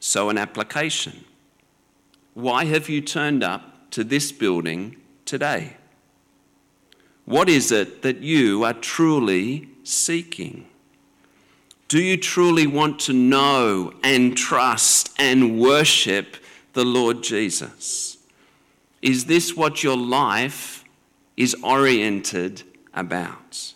So, 0.00 0.28
an 0.28 0.36
application. 0.36 1.24
Why 2.34 2.66
have 2.66 2.90
you 2.90 3.00
turned 3.00 3.42
up 3.42 3.90
to 3.92 4.04
this 4.04 4.32
building 4.32 4.96
today? 5.24 5.78
What 7.24 7.48
is 7.48 7.72
it 7.72 8.02
that 8.02 8.18
you 8.18 8.64
are 8.64 8.74
truly 8.74 9.68
seeking? 9.82 10.66
Do 11.88 12.02
you 12.02 12.18
truly 12.18 12.66
want 12.66 12.98
to 13.00 13.14
know 13.14 13.94
and 14.02 14.36
trust 14.36 15.10
and 15.18 15.58
worship 15.58 16.36
the 16.74 16.84
Lord 16.84 17.22
Jesus? 17.22 18.18
Is 19.02 19.24
this 19.24 19.56
what 19.56 19.82
your 19.82 19.96
life 19.96 20.84
is 21.36 21.56
oriented 21.62 22.62
about? 22.92 23.74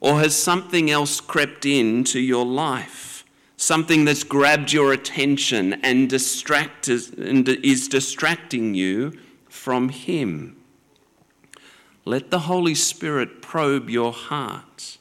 Or 0.00 0.20
has 0.20 0.34
something 0.34 0.90
else 0.90 1.20
crept 1.20 1.66
into 1.66 2.18
your 2.18 2.46
life? 2.46 3.24
Something 3.56 4.06
that's 4.06 4.24
grabbed 4.24 4.72
your 4.72 4.92
attention 4.92 5.74
and, 5.84 6.08
distracted, 6.08 7.18
and 7.18 7.46
is 7.48 7.88
distracting 7.88 8.74
you 8.74 9.18
from 9.48 9.90
Him? 9.90 10.56
Let 12.06 12.30
the 12.30 12.40
Holy 12.40 12.74
Spirit 12.74 13.42
probe 13.42 13.90
your 13.90 14.12
heart. 14.12 14.98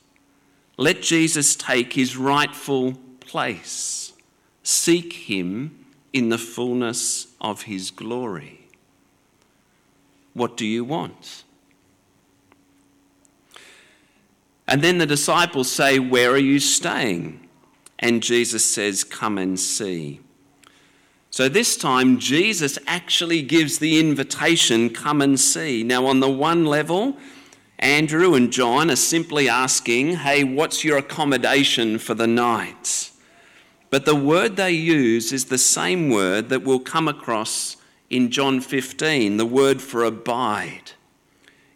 Let 0.77 1.01
Jesus 1.01 1.55
take 1.55 1.93
his 1.93 2.15
rightful 2.15 2.93
place. 3.19 4.13
Seek 4.63 5.12
him 5.12 5.78
in 6.13 6.30
the 6.30 6.38
fullness 6.38 7.28
of 7.39 7.63
his 7.63 7.91
glory. 7.91 8.67
What 10.34 10.58
do 10.58 10.65
you 10.65 10.84
want? 10.84 11.43
And 14.67 14.84
then 14.84 15.00
the 15.00 15.06
disciples 15.08 15.72
say, 15.72 15.98
Where 15.98 16.32
are 16.32 16.38
you 16.38 16.60
staying? 16.60 17.48
And 17.98 18.24
Jesus 18.24 18.63
says, 18.63 19.04
Come 19.04 19.38
and 19.38 19.60
see. 19.60 20.22
So 21.32 21.50
this 21.50 21.78
time, 21.78 22.19
Jesus 22.19 22.80
actually 22.88 23.41
gives 23.41 23.80
the 23.80 24.00
invitation, 24.00 24.91
Come 24.91 25.22
and 25.22 25.39
see. 25.39 25.84
Now, 25.84 26.06
on 26.06 26.19
the 26.19 26.30
one 26.30 26.65
level, 26.65 27.17
Andrew 27.80 28.36
and 28.36 28.52
John 28.52 28.91
are 28.91 28.95
simply 28.95 29.50
asking, 29.50 30.17
Hey, 30.17 30.43
what's 30.43 30.84
your 30.84 30.98
accommodation 30.98 31.98
for 31.98 32.13
the 32.13 32.28
night? 32.28 33.09
But 33.89 34.06
the 34.06 34.15
word 34.15 34.56
they 34.56 34.71
use 34.71 35.34
is 35.34 35.45
the 35.45 35.58
same 35.58 36.10
word 36.10 36.49
that 36.49 36.63
we'll 36.63 36.80
come 36.80 37.08
across 37.08 37.78
in 38.10 38.30
John 38.30 38.62
15, 38.62 39.38
the 39.38 39.45
word 39.45 39.82
for 39.82 40.04
abide. 40.04 40.91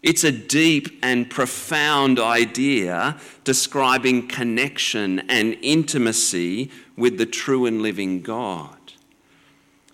It's 0.01 0.23
a 0.23 0.31
deep 0.31 0.99
and 1.01 1.29
profound 1.29 2.19
idea 2.19 3.17
describing 3.43 4.27
connection 4.27 5.19
and 5.29 5.57
intimacy 5.61 6.69
with 6.97 7.17
the 7.17 7.25
true 7.25 7.65
and 7.65 7.81
living 7.81 8.21
God. 8.21 8.77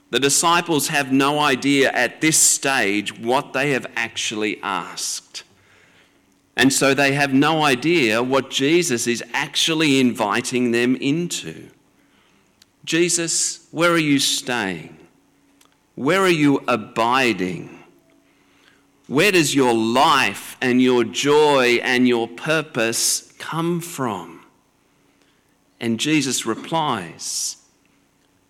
The 0.10 0.20
disciples 0.20 0.88
have 0.88 1.12
no 1.12 1.40
idea 1.40 1.92
at 1.92 2.22
this 2.22 2.38
stage 2.38 3.20
what 3.20 3.54
they 3.54 3.72
have 3.72 3.86
actually 3.96 4.60
asked. 4.64 5.44
And 6.58 6.74
so 6.74 6.96
they 6.96 7.14
have 7.14 7.32
no 7.32 7.64
idea 7.64 8.24
what 8.24 8.50
Jesus 8.50 9.06
is 9.06 9.24
actually 9.34 10.00
inviting 10.00 10.72
them 10.72 10.96
into. 10.96 11.70
Jesus, 12.90 13.68
where 13.70 13.92
are 13.92 14.00
you 14.00 14.18
staying? 14.18 14.98
Where 15.94 16.22
are 16.22 16.28
you 16.28 16.64
abiding? 16.68 17.84
Where 19.06 19.32
does 19.32 19.54
your 19.54 19.76
life 19.76 20.58
and 20.60 20.82
your 20.82 21.04
joy 21.04 21.80
and 21.84 22.08
your 22.08 22.28
purpose 22.28 23.32
come 23.38 23.80
from? 23.80 24.44
And 25.80 26.00
Jesus 26.00 26.48
replies, 26.48 27.58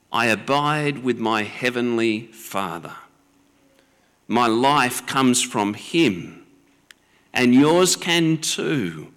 I 0.09 0.27
abide 0.27 0.99
with 0.99 1.19
my 1.19 1.43
heavenly 1.43 2.27
Father. 2.27 2.95
My 4.29 4.47
life 4.47 5.05
comes 5.05 5.41
from 5.41 5.73
Him, 5.73 6.45
and 7.33 7.53
yours 7.53 7.97
can 7.97 8.37
too. 8.37 9.11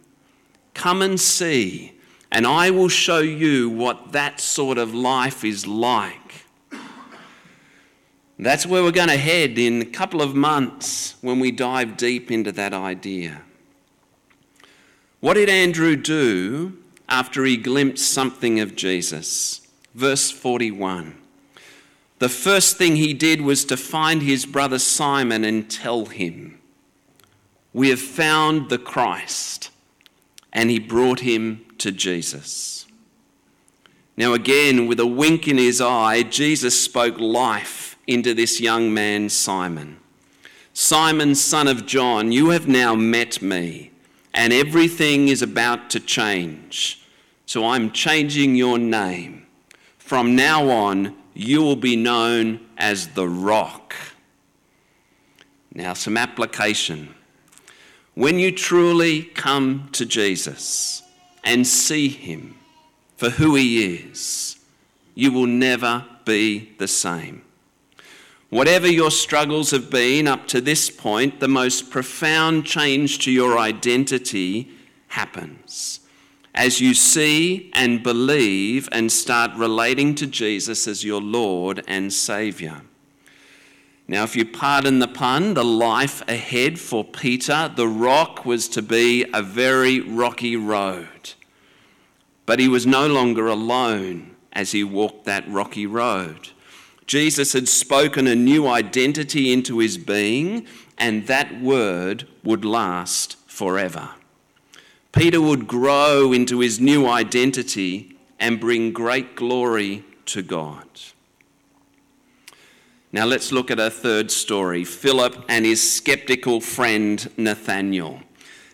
Come 0.75 1.01
and 1.01 1.21
see, 1.21 1.92
and 2.33 2.47
I 2.47 2.71
will 2.71 2.89
show 2.89 3.19
you 3.19 3.69
what 3.69 4.13
that 4.13 4.41
sort 4.41 4.79
of 4.79 4.95
life 4.95 5.45
is 5.45 5.67
like. 5.67 6.47
That's 8.39 8.67
where 8.67 8.83
we're 8.83 8.91
going 8.91 9.11
to 9.11 9.19
head 9.19 9.59
in 9.59 9.83
a 9.83 9.85
couple 9.85 10.23
of 10.23 10.35
months 10.35 11.15
when 11.21 11.39
we 11.41 11.53
dive 11.53 11.99
deep 11.99 12.31
into 12.31 12.51
that 12.53 12.73
idea. 12.73 13.43
What 15.21 15.35
did 15.35 15.51
Andrew 15.51 15.95
do 15.95 16.79
after 17.07 17.45
he 17.45 17.59
glimpsed 17.59 18.11
something 18.11 18.59
of 18.61 18.77
Jesus? 18.77 19.61
Verse 19.95 20.31
41. 20.31 21.15
The 22.19 22.31
first 22.31 22.79
thing 22.79 22.97
he 22.97 23.13
did 23.13 23.43
was 23.43 23.67
to 23.67 23.77
find 23.77 24.23
his 24.23 24.47
brother 24.47 24.79
Simon 24.79 25.45
and 25.45 25.71
tell 25.71 26.07
him, 26.07 26.59
We 27.75 27.91
have 27.91 28.01
found 28.01 28.71
the 28.71 28.79
Christ. 28.79 29.72
And 30.53 30.71
he 30.71 30.79
brought 30.79 31.21
him 31.21 31.65
to 31.79 31.91
Jesus. 31.91 32.87
Now, 34.17 34.35
again, 34.35 34.87
with 34.87 35.01
a 35.01 35.07
wink 35.07 35.49
in 35.49 35.57
his 35.57 35.81
eye, 35.81 36.23
Jesus 36.23 36.79
spoke 36.79 37.19
life 37.19 37.97
into 38.07 38.35
this 38.35 38.61
young 38.61 38.93
man, 38.93 39.29
Simon. 39.29 39.99
Simon, 40.75 41.35
son 41.35 41.69
of 41.69 41.87
John, 41.87 42.33
you 42.33 42.51
have 42.51 42.69
now 42.69 42.95
met 42.95 43.41
me, 43.41 43.91
and 44.35 44.53
everything 44.53 45.29
is 45.29 45.43
about 45.43 45.91
to 45.91 46.01
change. 46.01 47.03
So 47.47 47.67
I'm 47.67 47.91
changing 47.91 48.55
your 48.55 48.79
name. 48.79 49.47
From 49.99 50.37
now 50.37 50.69
on, 50.69 51.15
you 51.35 51.63
will 51.63 51.77
be 51.77 51.97
known 51.97 52.61
as 52.77 53.09
the 53.09 53.29
Rock. 53.29 53.95
Now, 55.75 55.95
some 55.95 56.17
application. 56.17 57.15
When 58.15 58.39
you 58.39 58.53
truly 58.53 59.23
come 59.23 59.89
to 59.93 60.05
Jesus 60.05 61.03
and 61.43 61.67
see 61.67 62.09
him 62.09 62.57
for 63.17 63.31
who 63.31 63.55
he 63.55 63.97
is, 63.97 64.59
you 65.15 65.33
will 65.33 65.47
never 65.47 66.05
be 66.25 66.75
the 66.79 66.89
same. 66.89 67.43
Whatever 68.51 68.87
your 68.87 69.11
struggles 69.11 69.71
have 69.71 69.91
been 69.91 70.29
up 70.29 70.47
to 70.49 70.61
this 70.61 70.91
point, 70.91 71.41
the 71.41 71.49
most 71.49 71.91
profound 71.91 72.67
change 72.67 73.19
to 73.21 73.31
your 73.31 73.59
identity 73.59 74.69
happens 75.09 76.01
as 76.55 76.81
you 76.81 76.93
see 76.95 77.71
and 77.75 78.03
believe 78.03 78.89
and 78.93 79.11
start 79.11 79.51
relating 79.57 80.15
to 80.17 80.27
Jesus 80.27 80.87
as 80.87 81.03
your 81.03 81.21
Lord 81.21 81.83
and 81.89 82.13
Saviour. 82.13 82.83
Now, 84.13 84.25
if 84.25 84.37
you 84.37 84.45
pardon 84.45 84.99
the 84.99 85.09
pun, 85.09 85.55
the 85.55 85.65
life 85.65 86.21
ahead 86.29 86.79
for 86.79 87.03
Peter, 87.03 87.73
the 87.75 87.89
rock 87.89 88.45
was 88.45 88.69
to 88.69 88.83
be 88.83 89.25
a 89.33 89.43
very 89.43 90.01
rocky 90.01 90.55
road. 90.55 91.33
But 92.45 92.59
he 92.59 92.69
was 92.69 92.85
no 92.85 93.07
longer 93.07 93.47
alone 93.47 94.37
as 94.53 94.73
he 94.73 94.85
walked 94.85 95.25
that 95.25 95.49
rocky 95.49 95.87
road. 95.87 96.51
Jesus 97.07 97.55
had 97.55 97.71
spoken 97.71 98.27
a 98.27 98.35
new 98.35 98.69
identity 98.69 99.51
into 99.51 99.79
his 99.79 99.97
being, 99.97 100.67
and 100.99 101.27
that 101.27 101.63
word 101.63 102.29
would 102.45 102.67
last 102.67 103.39
forever. 103.47 104.11
Peter 105.13 105.41
would 105.41 105.67
grow 105.67 106.35
into 106.35 106.61
his 106.61 106.79
new 106.79 107.09
identity 107.09 108.19
and 108.39 108.61
bring 108.61 108.93
great 108.93 109.37
glory 109.37 110.05
to 110.27 110.43
God. 110.43 110.87
Now 113.13 113.27
let's 113.27 113.53
look 113.53 113.71
at 113.71 113.79
a 113.79 113.91
third 113.91 114.31
story 114.31 114.85
Philip 114.85 115.45
and 115.49 115.67
his 115.67 115.93
skeptical 115.93 116.61
friend 116.61 117.31
Nathanael. 117.37 118.21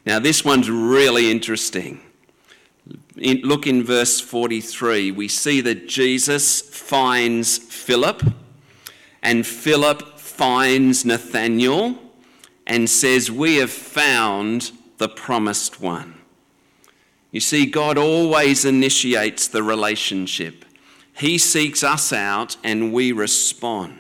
Now, 0.07 0.19
this 0.19 0.45
one's 0.45 0.71
really 0.71 1.31
interesting. 1.31 2.01
In, 3.19 3.39
look 3.43 3.67
in 3.67 3.83
verse 3.83 4.21
43. 4.21 5.11
We 5.11 5.29
see 5.29 5.61
that 5.61 5.89
Jesus 5.89 6.63
finds 6.63 7.59
Philip, 7.59 8.23
and 9.23 9.47
Philip 9.47 10.19
finds 10.19 11.05
Nathanael 11.05 11.99
and 12.67 12.89
says, 12.89 13.31
We 13.31 13.57
have 13.57 13.73
found 13.73 14.71
the 14.99 15.09
promised 15.09 15.81
one. 15.81 16.15
You 17.31 17.41
see, 17.41 17.67
God 17.67 17.99
always 17.99 18.65
initiates 18.65 19.49
the 19.49 19.63
relationship. 19.63 20.65
He 21.13 21.37
seeks 21.37 21.83
us 21.83 22.13
out 22.13 22.57
and 22.65 22.93
we 22.93 23.13
respond. 23.13 23.99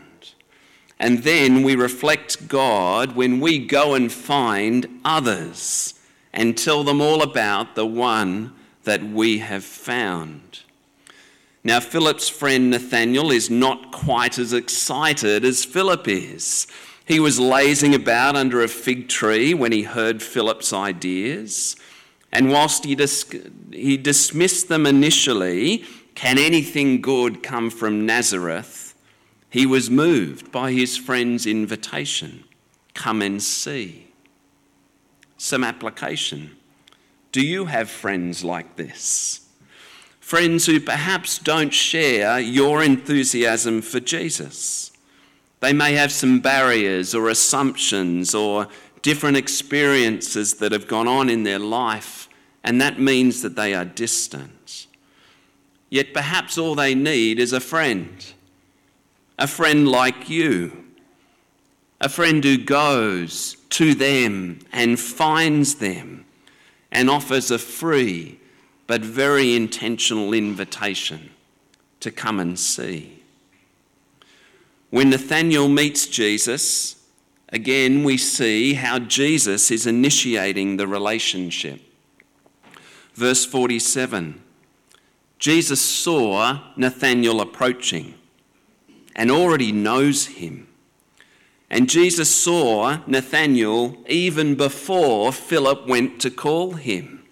And 1.00 1.22
then 1.22 1.62
we 1.62 1.76
reflect 1.76 2.48
God 2.48 3.14
when 3.14 3.40
we 3.40 3.58
go 3.58 3.94
and 3.94 4.10
find 4.10 5.00
others 5.04 5.94
and 6.32 6.58
tell 6.58 6.84
them 6.84 7.00
all 7.00 7.22
about 7.22 7.74
the 7.74 7.86
one 7.86 8.52
that 8.84 9.02
we 9.02 9.38
have 9.38 9.64
found. 9.64 10.60
Now, 11.62 11.80
Philip's 11.80 12.28
friend 12.28 12.70
Nathanael 12.70 13.30
is 13.30 13.50
not 13.50 13.92
quite 13.92 14.38
as 14.38 14.52
excited 14.52 15.44
as 15.44 15.64
Philip 15.64 16.08
is. 16.08 16.66
He 17.04 17.20
was 17.20 17.38
lazing 17.38 17.94
about 17.94 18.36
under 18.36 18.62
a 18.62 18.68
fig 18.68 19.08
tree 19.08 19.54
when 19.54 19.72
he 19.72 19.82
heard 19.82 20.22
Philip's 20.22 20.72
ideas. 20.72 21.76
And 22.32 22.50
whilst 22.50 22.84
he, 22.84 22.94
dis- 22.94 23.30
he 23.72 23.96
dismissed 23.96 24.68
them 24.68 24.86
initially, 24.86 25.84
can 26.14 26.38
anything 26.38 27.00
good 27.00 27.42
come 27.42 27.70
from 27.70 28.06
Nazareth? 28.06 28.87
He 29.50 29.66
was 29.66 29.90
moved 29.90 30.52
by 30.52 30.72
his 30.72 30.96
friend's 30.96 31.46
invitation 31.46 32.44
come 32.94 33.22
and 33.22 33.40
see. 33.40 34.08
Some 35.36 35.62
application. 35.62 36.56
Do 37.30 37.40
you 37.40 37.66
have 37.66 37.88
friends 37.88 38.42
like 38.42 38.74
this? 38.74 39.48
friends 40.28 40.66
who 40.66 40.78
perhaps 40.78 41.38
don't 41.38 41.72
share 41.72 42.38
your 42.38 42.82
enthusiasm 42.82 43.80
for 43.80 43.98
Jesus. 43.98 44.92
They 45.60 45.72
may 45.72 45.94
have 45.94 46.12
some 46.12 46.40
barriers 46.40 47.14
or 47.14 47.30
assumptions 47.30 48.34
or 48.34 48.68
different 49.00 49.38
experiences 49.38 50.56
that 50.56 50.72
have 50.72 50.86
gone 50.86 51.08
on 51.08 51.30
in 51.30 51.44
their 51.44 51.58
life, 51.58 52.28
and 52.62 52.78
that 52.78 53.00
means 53.00 53.40
that 53.40 53.56
they 53.56 53.72
are 53.72 53.86
distant. 53.86 54.86
Yet 55.88 56.12
perhaps 56.12 56.58
all 56.58 56.74
they 56.74 56.94
need 56.94 57.38
is 57.38 57.54
a 57.54 57.58
friend, 57.58 58.34
a 59.38 59.46
friend 59.46 59.88
like 59.88 60.28
you, 60.28 60.84
a 62.00 62.08
friend 62.08 62.42
who 62.42 62.58
goes 62.58 63.56
to 63.70 63.94
them 63.94 64.60
and 64.72 64.98
finds 64.98 65.76
them 65.76 66.24
and 66.90 67.08
offers 67.08 67.50
a 67.50 67.58
free 67.58 68.40
but 68.86 69.02
very 69.02 69.54
intentional 69.54 70.32
invitation 70.32 71.30
to 72.00 72.10
come 72.10 72.40
and 72.40 72.58
see. 72.58 73.22
When 74.90 75.10
Nathanael 75.10 75.68
meets 75.68 76.06
Jesus, 76.06 76.96
again 77.50 78.02
we 78.04 78.16
see 78.16 78.74
how 78.74 78.98
Jesus 78.98 79.70
is 79.70 79.86
initiating 79.86 80.76
the 80.76 80.86
relationship. 80.86 81.80
Verse 83.14 83.44
47 83.44 84.42
Jesus 85.38 85.80
saw 85.80 86.60
Nathanael 86.76 87.40
approaching 87.40 88.14
and 89.18 89.32
already 89.32 89.72
knows 89.72 90.26
him. 90.26 90.68
And 91.68 91.90
Jesus 91.90 92.34
saw 92.34 93.00
Nathanael 93.08 93.98
even 94.06 94.54
before 94.54 95.32
Philip 95.32 95.88
went 95.88 96.20
to 96.20 96.30
call 96.30 96.74
him. 96.74 97.24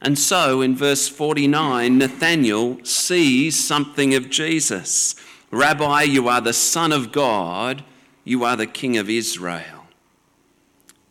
And 0.00 0.16
so 0.16 0.62
in 0.62 0.76
verse 0.76 1.08
49, 1.08 1.98
Nathanael 1.98 2.84
sees 2.84 3.62
something 3.62 4.14
of 4.14 4.30
Jesus. 4.30 5.16
Rabbi, 5.50 6.02
you 6.02 6.28
are 6.28 6.40
the 6.40 6.52
Son 6.52 6.92
of 6.92 7.10
God, 7.10 7.84
you 8.24 8.44
are 8.44 8.56
the 8.56 8.66
King 8.66 8.96
of 8.96 9.10
Israel. 9.10 9.86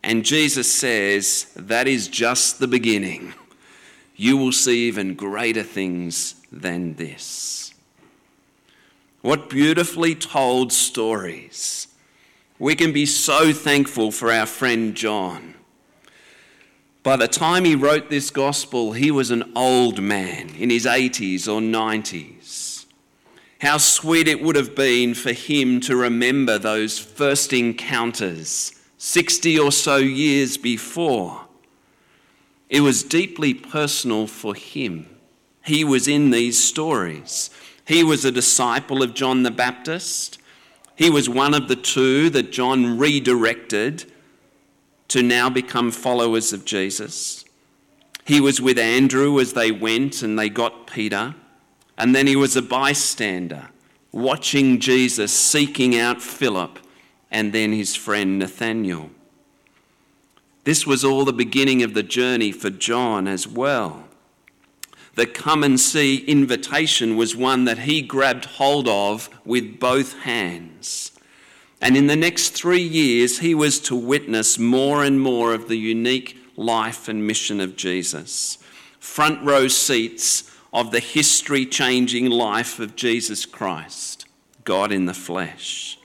And 0.02 0.24
Jesus 0.24 0.72
says, 0.72 1.52
That 1.54 1.86
is 1.86 2.08
just 2.08 2.58
the 2.58 2.66
beginning. 2.66 3.34
You 4.16 4.38
will 4.38 4.52
see 4.52 4.88
even 4.88 5.14
greater 5.14 5.62
things 5.62 6.36
than 6.50 6.94
this. 6.94 7.61
What 9.22 9.48
beautifully 9.48 10.16
told 10.16 10.72
stories. 10.72 11.86
We 12.58 12.74
can 12.74 12.92
be 12.92 13.06
so 13.06 13.52
thankful 13.52 14.10
for 14.10 14.32
our 14.32 14.46
friend 14.46 14.96
John. 14.96 15.54
By 17.04 17.16
the 17.16 17.28
time 17.28 17.64
he 17.64 17.76
wrote 17.76 18.10
this 18.10 18.30
gospel, 18.30 18.92
he 18.92 19.12
was 19.12 19.30
an 19.30 19.52
old 19.54 20.02
man 20.02 20.50
in 20.56 20.70
his 20.70 20.86
80s 20.86 21.46
or 21.46 21.60
90s. 21.60 22.86
How 23.60 23.78
sweet 23.78 24.26
it 24.26 24.42
would 24.42 24.56
have 24.56 24.74
been 24.74 25.14
for 25.14 25.32
him 25.32 25.80
to 25.82 25.94
remember 25.94 26.58
those 26.58 26.98
first 26.98 27.52
encounters 27.52 28.72
60 28.98 29.58
or 29.58 29.70
so 29.70 29.96
years 29.96 30.56
before. 30.56 31.42
It 32.68 32.80
was 32.80 33.04
deeply 33.04 33.54
personal 33.54 34.26
for 34.26 34.56
him. 34.56 35.08
He 35.64 35.84
was 35.84 36.08
in 36.08 36.30
these 36.30 36.62
stories. 36.62 37.50
He 37.86 38.04
was 38.04 38.24
a 38.24 38.32
disciple 38.32 39.02
of 39.02 39.14
John 39.14 39.42
the 39.42 39.50
Baptist. 39.50 40.38
He 40.96 41.10
was 41.10 41.28
one 41.28 41.54
of 41.54 41.68
the 41.68 41.76
two 41.76 42.30
that 42.30 42.52
John 42.52 42.98
redirected 42.98 44.10
to 45.08 45.22
now 45.22 45.50
become 45.50 45.90
followers 45.90 46.52
of 46.52 46.64
Jesus. 46.64 47.44
He 48.24 48.40
was 48.40 48.60
with 48.60 48.78
Andrew 48.78 49.40
as 49.40 49.52
they 49.52 49.72
went 49.72 50.22
and 50.22 50.38
they 50.38 50.48
got 50.48 50.86
Peter. 50.86 51.34
And 51.98 52.14
then 52.14 52.26
he 52.26 52.36
was 52.36 52.56
a 52.56 52.62
bystander, 52.62 53.68
watching 54.12 54.80
Jesus 54.80 55.32
seeking 55.32 55.96
out 55.96 56.22
Philip 56.22 56.78
and 57.30 57.52
then 57.52 57.72
his 57.72 57.94
friend 57.96 58.38
Nathanael. 58.38 59.10
This 60.64 60.86
was 60.86 61.04
all 61.04 61.24
the 61.24 61.32
beginning 61.32 61.82
of 61.82 61.94
the 61.94 62.02
journey 62.02 62.52
for 62.52 62.70
John 62.70 63.26
as 63.26 63.48
well. 63.48 64.04
The 65.14 65.26
come 65.26 65.62
and 65.62 65.78
see 65.78 66.24
invitation 66.24 67.16
was 67.16 67.36
one 67.36 67.64
that 67.66 67.80
he 67.80 68.00
grabbed 68.00 68.46
hold 68.46 68.88
of 68.88 69.28
with 69.44 69.78
both 69.78 70.20
hands. 70.20 71.12
And 71.82 71.96
in 71.96 72.06
the 72.06 72.16
next 72.16 72.50
three 72.50 72.82
years, 72.82 73.40
he 73.40 73.54
was 73.54 73.80
to 73.80 73.96
witness 73.96 74.58
more 74.58 75.04
and 75.04 75.20
more 75.20 75.52
of 75.52 75.68
the 75.68 75.76
unique 75.76 76.38
life 76.56 77.08
and 77.08 77.26
mission 77.26 77.60
of 77.60 77.76
Jesus. 77.76 78.58
Front 79.00 79.44
row 79.44 79.68
seats 79.68 80.50
of 80.72 80.92
the 80.92 81.00
history 81.00 81.66
changing 81.66 82.30
life 82.30 82.78
of 82.78 82.96
Jesus 82.96 83.44
Christ, 83.44 84.26
God 84.64 84.92
in 84.92 85.06
the 85.06 85.14
flesh. 85.14 85.98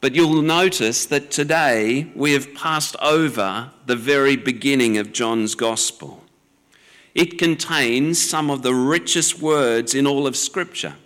But 0.00 0.14
you'll 0.14 0.42
notice 0.42 1.06
that 1.06 1.30
today 1.30 2.10
we 2.14 2.32
have 2.32 2.54
passed 2.54 2.96
over 3.00 3.70
the 3.86 3.96
very 3.96 4.36
beginning 4.36 4.98
of 4.98 5.12
John's 5.12 5.54
Gospel. 5.54 6.22
It 7.16 7.38
contains 7.38 8.22
some 8.22 8.50
of 8.50 8.60
the 8.60 8.74
richest 8.74 9.40
words 9.40 9.94
in 9.94 10.06
all 10.06 10.26
of 10.26 10.36
Scripture. 10.36 10.96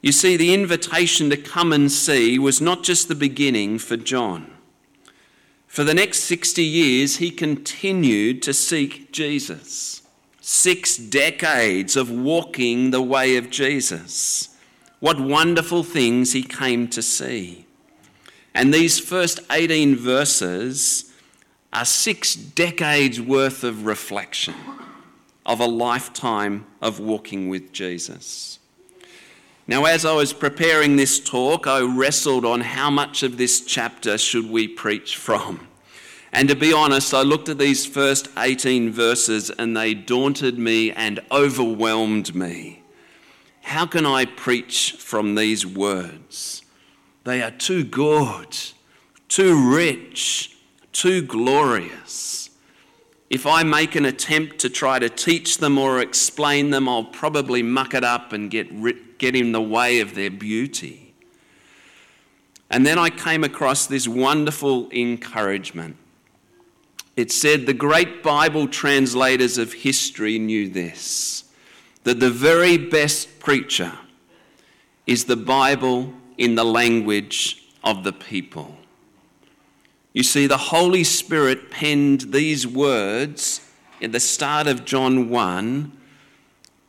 You 0.00 0.12
see, 0.12 0.36
the 0.36 0.54
invitation 0.54 1.30
to 1.30 1.36
come 1.36 1.72
and 1.72 1.90
see 1.90 2.38
was 2.38 2.60
not 2.60 2.84
just 2.84 3.08
the 3.08 3.16
beginning 3.16 3.80
for 3.80 3.96
John. 3.96 4.52
For 5.66 5.82
the 5.82 5.94
next 5.94 6.20
60 6.20 6.62
years, 6.62 7.16
he 7.16 7.32
continued 7.32 8.40
to 8.42 8.54
seek 8.54 9.10
Jesus. 9.10 10.02
Six 10.40 10.96
decades 10.96 11.96
of 11.96 12.08
walking 12.08 12.92
the 12.92 13.02
way 13.02 13.36
of 13.36 13.50
Jesus. 13.50 14.56
What 15.00 15.18
wonderful 15.18 15.82
things 15.82 16.34
he 16.34 16.44
came 16.44 16.86
to 16.90 17.02
see. 17.02 17.66
And 18.54 18.72
these 18.72 19.00
first 19.00 19.40
18 19.50 19.96
verses 19.96 21.07
are 21.72 21.84
six 21.84 22.34
decades 22.34 23.20
worth 23.20 23.64
of 23.64 23.86
reflection 23.86 24.54
of 25.44 25.60
a 25.60 25.66
lifetime 25.66 26.66
of 26.82 27.00
walking 27.00 27.48
with 27.48 27.72
Jesus. 27.72 28.58
Now, 29.66 29.84
as 29.86 30.04
I 30.04 30.14
was 30.14 30.32
preparing 30.32 30.96
this 30.96 31.18
talk, 31.18 31.66
I 31.66 31.80
wrestled 31.80 32.44
on 32.44 32.60
how 32.60 32.90
much 32.90 33.22
of 33.22 33.36
this 33.36 33.62
chapter 33.62 34.18
should 34.18 34.48
we 34.50 34.68
preach 34.68 35.16
from. 35.16 35.66
And 36.32 36.48
to 36.48 36.54
be 36.54 36.72
honest, 36.72 37.14
I 37.14 37.22
looked 37.22 37.48
at 37.48 37.58
these 37.58 37.86
first 37.86 38.28
18 38.36 38.92
verses 38.92 39.50
and 39.50 39.76
they 39.76 39.94
daunted 39.94 40.58
me 40.58 40.90
and 40.92 41.20
overwhelmed 41.30 42.34
me. 42.34 42.82
How 43.62 43.86
can 43.86 44.04
I 44.06 44.26
preach 44.26 44.92
from 44.92 45.34
these 45.34 45.66
words? 45.66 46.62
They 47.24 47.42
are 47.42 47.50
too 47.50 47.84
good, 47.84 48.56
too 49.28 49.70
rich, 49.70 50.57
too 50.98 51.22
glorious. 51.22 52.50
If 53.30 53.46
I 53.46 53.62
make 53.62 53.94
an 53.94 54.04
attempt 54.04 54.58
to 54.60 54.68
try 54.68 54.98
to 54.98 55.08
teach 55.08 55.58
them 55.58 55.78
or 55.78 56.00
explain 56.00 56.70
them, 56.70 56.88
I'll 56.88 57.04
probably 57.04 57.62
muck 57.62 57.94
it 57.94 58.02
up 58.02 58.32
and 58.32 58.50
get, 58.50 59.18
get 59.18 59.36
in 59.36 59.52
the 59.52 59.62
way 59.62 60.00
of 60.00 60.16
their 60.16 60.30
beauty. 60.30 61.14
And 62.68 62.84
then 62.84 62.98
I 62.98 63.10
came 63.10 63.44
across 63.44 63.86
this 63.86 64.08
wonderful 64.08 64.90
encouragement. 64.90 65.96
It 67.16 67.30
said 67.30 67.66
the 67.66 67.74
great 67.74 68.24
Bible 68.24 68.66
translators 68.66 69.56
of 69.56 69.72
history 69.72 70.38
knew 70.38 70.68
this 70.68 71.44
that 72.02 72.20
the 72.20 72.30
very 72.30 72.78
best 72.78 73.38
preacher 73.38 73.92
is 75.06 75.26
the 75.26 75.36
Bible 75.36 76.12
in 76.38 76.56
the 76.56 76.64
language 76.64 77.62
of 77.84 78.02
the 78.02 78.12
people. 78.12 78.78
You 80.12 80.22
see, 80.22 80.46
the 80.46 80.56
Holy 80.56 81.04
Spirit 81.04 81.70
penned 81.70 82.32
these 82.32 82.66
words 82.66 83.60
at 84.00 84.12
the 84.12 84.20
start 84.20 84.66
of 84.66 84.84
John 84.84 85.28
1 85.28 85.92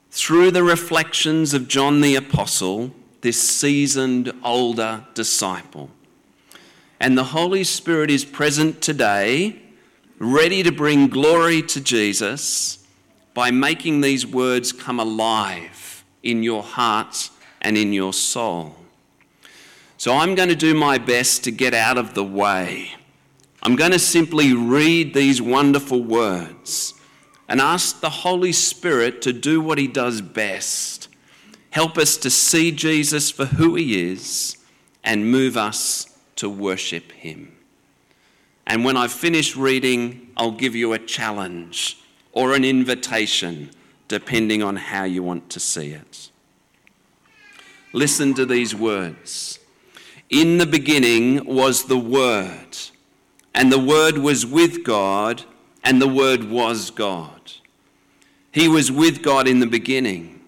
through 0.09 0.51
the 0.51 0.63
reflections 0.63 1.53
of 1.53 1.67
John 1.67 2.01
the 2.01 2.15
Apostle, 2.15 2.91
this 3.21 3.41
seasoned 3.41 4.31
older 4.43 5.05
disciple. 5.13 5.89
And 6.99 7.17
the 7.17 7.25
Holy 7.25 7.63
Spirit 7.63 8.09
is 8.09 8.23
present 8.25 8.81
today, 8.81 9.61
ready 10.17 10.63
to 10.63 10.71
bring 10.71 11.07
glory 11.07 11.61
to 11.63 11.81
Jesus 11.81 12.85
by 13.33 13.51
making 13.51 14.01
these 14.01 14.25
words 14.25 14.71
come 14.71 14.99
alive 14.99 16.03
in 16.23 16.41
your 16.41 16.63
heart 16.63 17.29
and 17.61 17.77
in 17.77 17.93
your 17.93 18.13
soul. 18.13 18.75
So 19.97 20.15
I'm 20.15 20.35
going 20.35 20.49
to 20.49 20.55
do 20.55 20.73
my 20.73 20.97
best 20.97 21.43
to 21.43 21.51
get 21.51 21.73
out 21.73 21.97
of 21.97 22.13
the 22.13 22.23
way. 22.23 22.95
I'm 23.61 23.75
going 23.75 23.91
to 23.91 23.99
simply 23.99 24.53
read 24.53 25.13
these 25.13 25.41
wonderful 25.41 26.03
words 26.03 26.93
and 27.47 27.59
ask 27.59 27.99
the 27.99 28.09
Holy 28.09 28.51
Spirit 28.51 29.21
to 29.23 29.33
do 29.33 29.59
what 29.59 29.77
He 29.77 29.87
does 29.87 30.21
best 30.21 31.09
help 31.71 31.97
us 31.97 32.17
to 32.17 32.29
see 32.29 32.71
Jesus 32.71 33.29
for 33.31 33.45
who 33.45 33.75
He 33.75 34.11
is 34.11 34.57
and 35.03 35.31
move 35.31 35.57
us 35.57 36.17
to 36.35 36.49
worship 36.49 37.11
Him. 37.11 37.55
And 38.65 38.83
when 38.83 38.97
I've 38.97 39.11
finished 39.11 39.55
reading, 39.55 40.29
I'll 40.37 40.51
give 40.51 40.75
you 40.75 40.93
a 40.93 40.99
challenge 40.99 41.97
or 42.31 42.53
an 42.53 42.63
invitation, 42.63 43.71
depending 44.07 44.61
on 44.61 44.75
how 44.75 45.03
you 45.03 45.23
want 45.23 45.49
to 45.51 45.59
see 45.59 45.91
it. 45.91 46.29
Listen 47.93 48.33
to 48.35 48.45
these 48.45 48.75
words 48.75 49.59
In 50.29 50.59
the 50.59 50.67
beginning 50.67 51.43
was 51.45 51.85
the 51.85 51.97
Word, 51.97 52.77
and 53.59 53.73
the 53.73 53.77
Word 53.77 54.19
was 54.19 54.45
with 54.45 54.85
God, 54.85 55.43
and 55.83 56.01
the 56.01 56.07
Word 56.07 56.45
was 56.45 56.91
God. 56.91 57.51
He 58.53 58.69
was 58.69 58.89
with 58.89 59.21
God 59.21 59.49
in 59.49 59.59
the 59.59 59.67
beginning. 59.67 60.39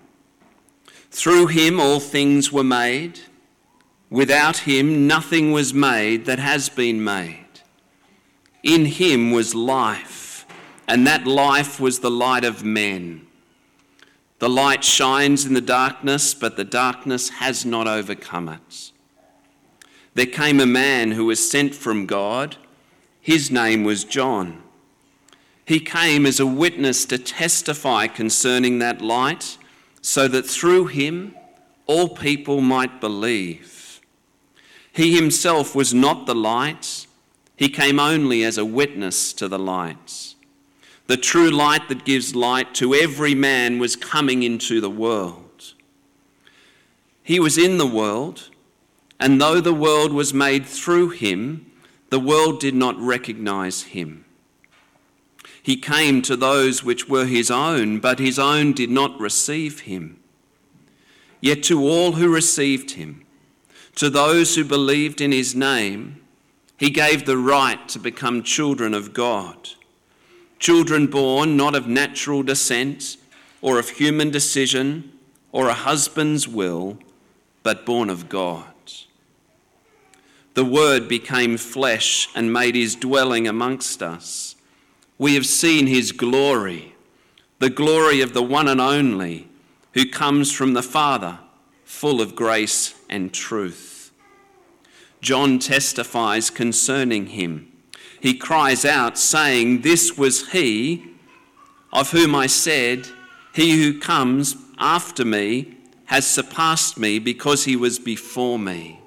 Through 1.09 1.47
him 1.47 1.77
all 1.77 1.99
things 1.99 2.53
were 2.53 2.63
made. 2.63 3.19
Without 4.09 4.59
him 4.59 5.07
nothing 5.07 5.51
was 5.51 5.73
made 5.73 6.23
that 6.23 6.39
has 6.39 6.69
been 6.69 7.03
made. 7.03 7.59
In 8.63 8.85
him 8.85 9.31
was 9.31 9.53
life 9.53 10.45
and 10.87 11.05
that 11.05 11.27
life 11.27 11.81
was 11.81 11.99
the 11.99 12.09
light 12.09 12.45
of 12.45 12.63
men. 12.63 13.27
The 14.39 14.49
light 14.49 14.85
shines 14.85 15.45
in 15.45 15.53
the 15.53 15.59
darkness, 15.59 16.33
but 16.33 16.55
the 16.55 16.63
darkness 16.63 17.27
has 17.27 17.65
not 17.65 17.87
overcome 17.87 18.47
it. 18.47 18.91
There 20.13 20.25
came 20.25 20.61
a 20.61 20.65
man 20.65 21.11
who 21.11 21.25
was 21.25 21.51
sent 21.51 21.75
from 21.75 22.05
God. 22.05 22.55
His 23.21 23.51
name 23.51 23.83
was 23.83 24.03
John. 24.03 24.63
He 25.65 25.79
came 25.79 26.25
as 26.25 26.39
a 26.39 26.45
witness 26.45 27.05
to 27.05 27.17
testify 27.17 28.07
concerning 28.07 28.79
that 28.79 29.01
light, 29.01 29.57
so 30.01 30.27
that 30.27 30.45
through 30.45 30.87
him 30.87 31.35
all 31.85 32.09
people 32.09 32.61
might 32.61 32.99
believe. 32.99 34.01
He 34.91 35.15
himself 35.15 35.75
was 35.75 35.93
not 35.93 36.25
the 36.25 36.35
light, 36.35 37.05
he 37.55 37.69
came 37.69 37.99
only 37.99 38.43
as 38.43 38.57
a 38.57 38.65
witness 38.65 39.33
to 39.33 39.47
the 39.47 39.59
light. 39.59 40.33
The 41.07 41.17
true 41.17 41.51
light 41.51 41.89
that 41.89 42.05
gives 42.05 42.35
light 42.35 42.73
to 42.75 42.95
every 42.95 43.35
man 43.35 43.77
was 43.77 43.95
coming 43.95 44.43
into 44.43 44.81
the 44.81 44.89
world. 44.89 45.73
He 47.21 47.39
was 47.39 47.57
in 47.57 47.77
the 47.77 47.87
world, 47.87 48.49
and 49.19 49.39
though 49.39 49.61
the 49.61 49.73
world 49.73 50.11
was 50.11 50.33
made 50.33 50.65
through 50.65 51.09
him, 51.09 51.70
the 52.11 52.19
world 52.19 52.59
did 52.59 52.75
not 52.75 52.99
recognize 52.99 53.83
him. 53.83 54.25
He 55.63 55.77
came 55.77 56.21
to 56.23 56.35
those 56.35 56.83
which 56.83 57.07
were 57.07 57.25
his 57.25 57.49
own, 57.49 57.99
but 57.99 58.19
his 58.19 58.37
own 58.37 58.73
did 58.73 58.89
not 58.89 59.17
receive 59.17 59.81
him. 59.81 60.19
Yet 61.39 61.63
to 61.63 61.81
all 61.87 62.13
who 62.13 62.31
received 62.31 62.91
him, 62.91 63.25
to 63.95 64.09
those 64.09 64.55
who 64.55 64.65
believed 64.65 65.21
in 65.21 65.31
his 65.31 65.55
name, 65.55 66.21
he 66.77 66.89
gave 66.89 67.25
the 67.25 67.37
right 67.37 67.87
to 67.89 67.97
become 67.97 68.43
children 68.43 68.93
of 68.93 69.13
God. 69.13 69.69
Children 70.59 71.07
born 71.07 71.55
not 71.55 71.75
of 71.75 71.87
natural 71.87 72.43
descent 72.43 73.15
or 73.61 73.79
of 73.79 73.89
human 73.89 74.31
decision 74.31 75.13
or 75.53 75.69
a 75.69 75.73
husband's 75.73 76.45
will, 76.45 76.97
but 77.63 77.85
born 77.85 78.09
of 78.09 78.27
God. 78.27 78.70
The 80.53 80.65
Word 80.65 81.07
became 81.07 81.57
flesh 81.57 82.27
and 82.35 82.51
made 82.51 82.75
his 82.75 82.95
dwelling 82.95 83.47
amongst 83.47 84.03
us. 84.03 84.55
We 85.17 85.35
have 85.35 85.45
seen 85.45 85.87
his 85.87 86.11
glory, 86.11 86.95
the 87.59 87.69
glory 87.69 88.21
of 88.21 88.33
the 88.33 88.43
one 88.43 88.67
and 88.67 88.81
only 88.81 89.47
who 89.93 90.05
comes 90.05 90.51
from 90.51 90.73
the 90.73 90.83
Father, 90.83 91.39
full 91.85 92.21
of 92.21 92.35
grace 92.35 92.95
and 93.09 93.33
truth. 93.33 94.11
John 95.21 95.59
testifies 95.59 96.49
concerning 96.49 97.27
him. 97.27 97.71
He 98.19 98.33
cries 98.33 98.85
out, 98.85 99.17
saying, 99.17 99.81
This 99.81 100.17
was 100.17 100.51
he 100.51 101.05
of 101.93 102.11
whom 102.11 102.35
I 102.35 102.47
said, 102.47 103.07
He 103.53 103.81
who 103.81 103.99
comes 103.99 104.55
after 104.77 105.25
me 105.25 105.77
has 106.05 106.25
surpassed 106.25 106.97
me 106.97 107.19
because 107.19 107.65
he 107.65 107.75
was 107.75 107.99
before 107.99 108.59
me. 108.59 109.00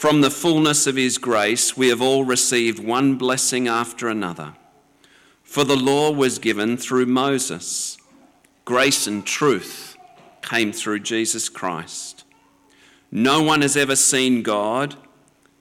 From 0.00 0.22
the 0.22 0.30
fullness 0.30 0.86
of 0.86 0.96
his 0.96 1.18
grace, 1.18 1.76
we 1.76 1.88
have 1.88 2.00
all 2.00 2.24
received 2.24 2.82
one 2.82 3.16
blessing 3.16 3.68
after 3.68 4.08
another. 4.08 4.54
For 5.42 5.62
the 5.62 5.76
law 5.76 6.10
was 6.10 6.38
given 6.38 6.78
through 6.78 7.04
Moses, 7.04 7.98
grace 8.64 9.06
and 9.06 9.26
truth 9.26 9.98
came 10.40 10.72
through 10.72 11.00
Jesus 11.00 11.50
Christ. 11.50 12.24
No 13.10 13.42
one 13.42 13.60
has 13.60 13.76
ever 13.76 13.94
seen 13.94 14.42
God, 14.42 14.96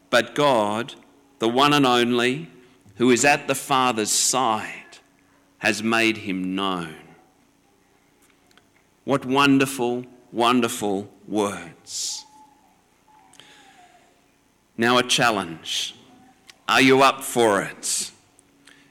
but 0.09 0.35
God, 0.35 0.95
the 1.39 1.49
one 1.49 1.73
and 1.73 1.85
only, 1.85 2.49
who 2.95 3.11
is 3.11 3.25
at 3.25 3.49
the 3.49 3.55
Father's 3.55 4.09
side, 4.09 4.99
has 5.57 5.83
made 5.83 6.15
him 6.15 6.55
known. 6.55 6.95
What 9.03 9.25
wonderful, 9.25 10.05
wonderful 10.31 11.11
words. 11.27 12.25
Now, 14.79 14.97
a 14.97 15.03
challenge. 15.03 15.93
Are 16.69 16.79
you 16.79 17.01
up 17.01 17.21
for 17.21 17.61
it? 17.61 18.11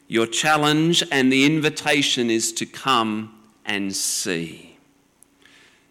Your 0.07 0.27
challenge 0.27 1.03
and 1.11 1.33
the 1.33 1.47
invitation 1.47 2.29
is 2.29 2.53
to 2.53 2.67
come 2.67 3.41
and 3.65 3.97
see. 3.97 4.77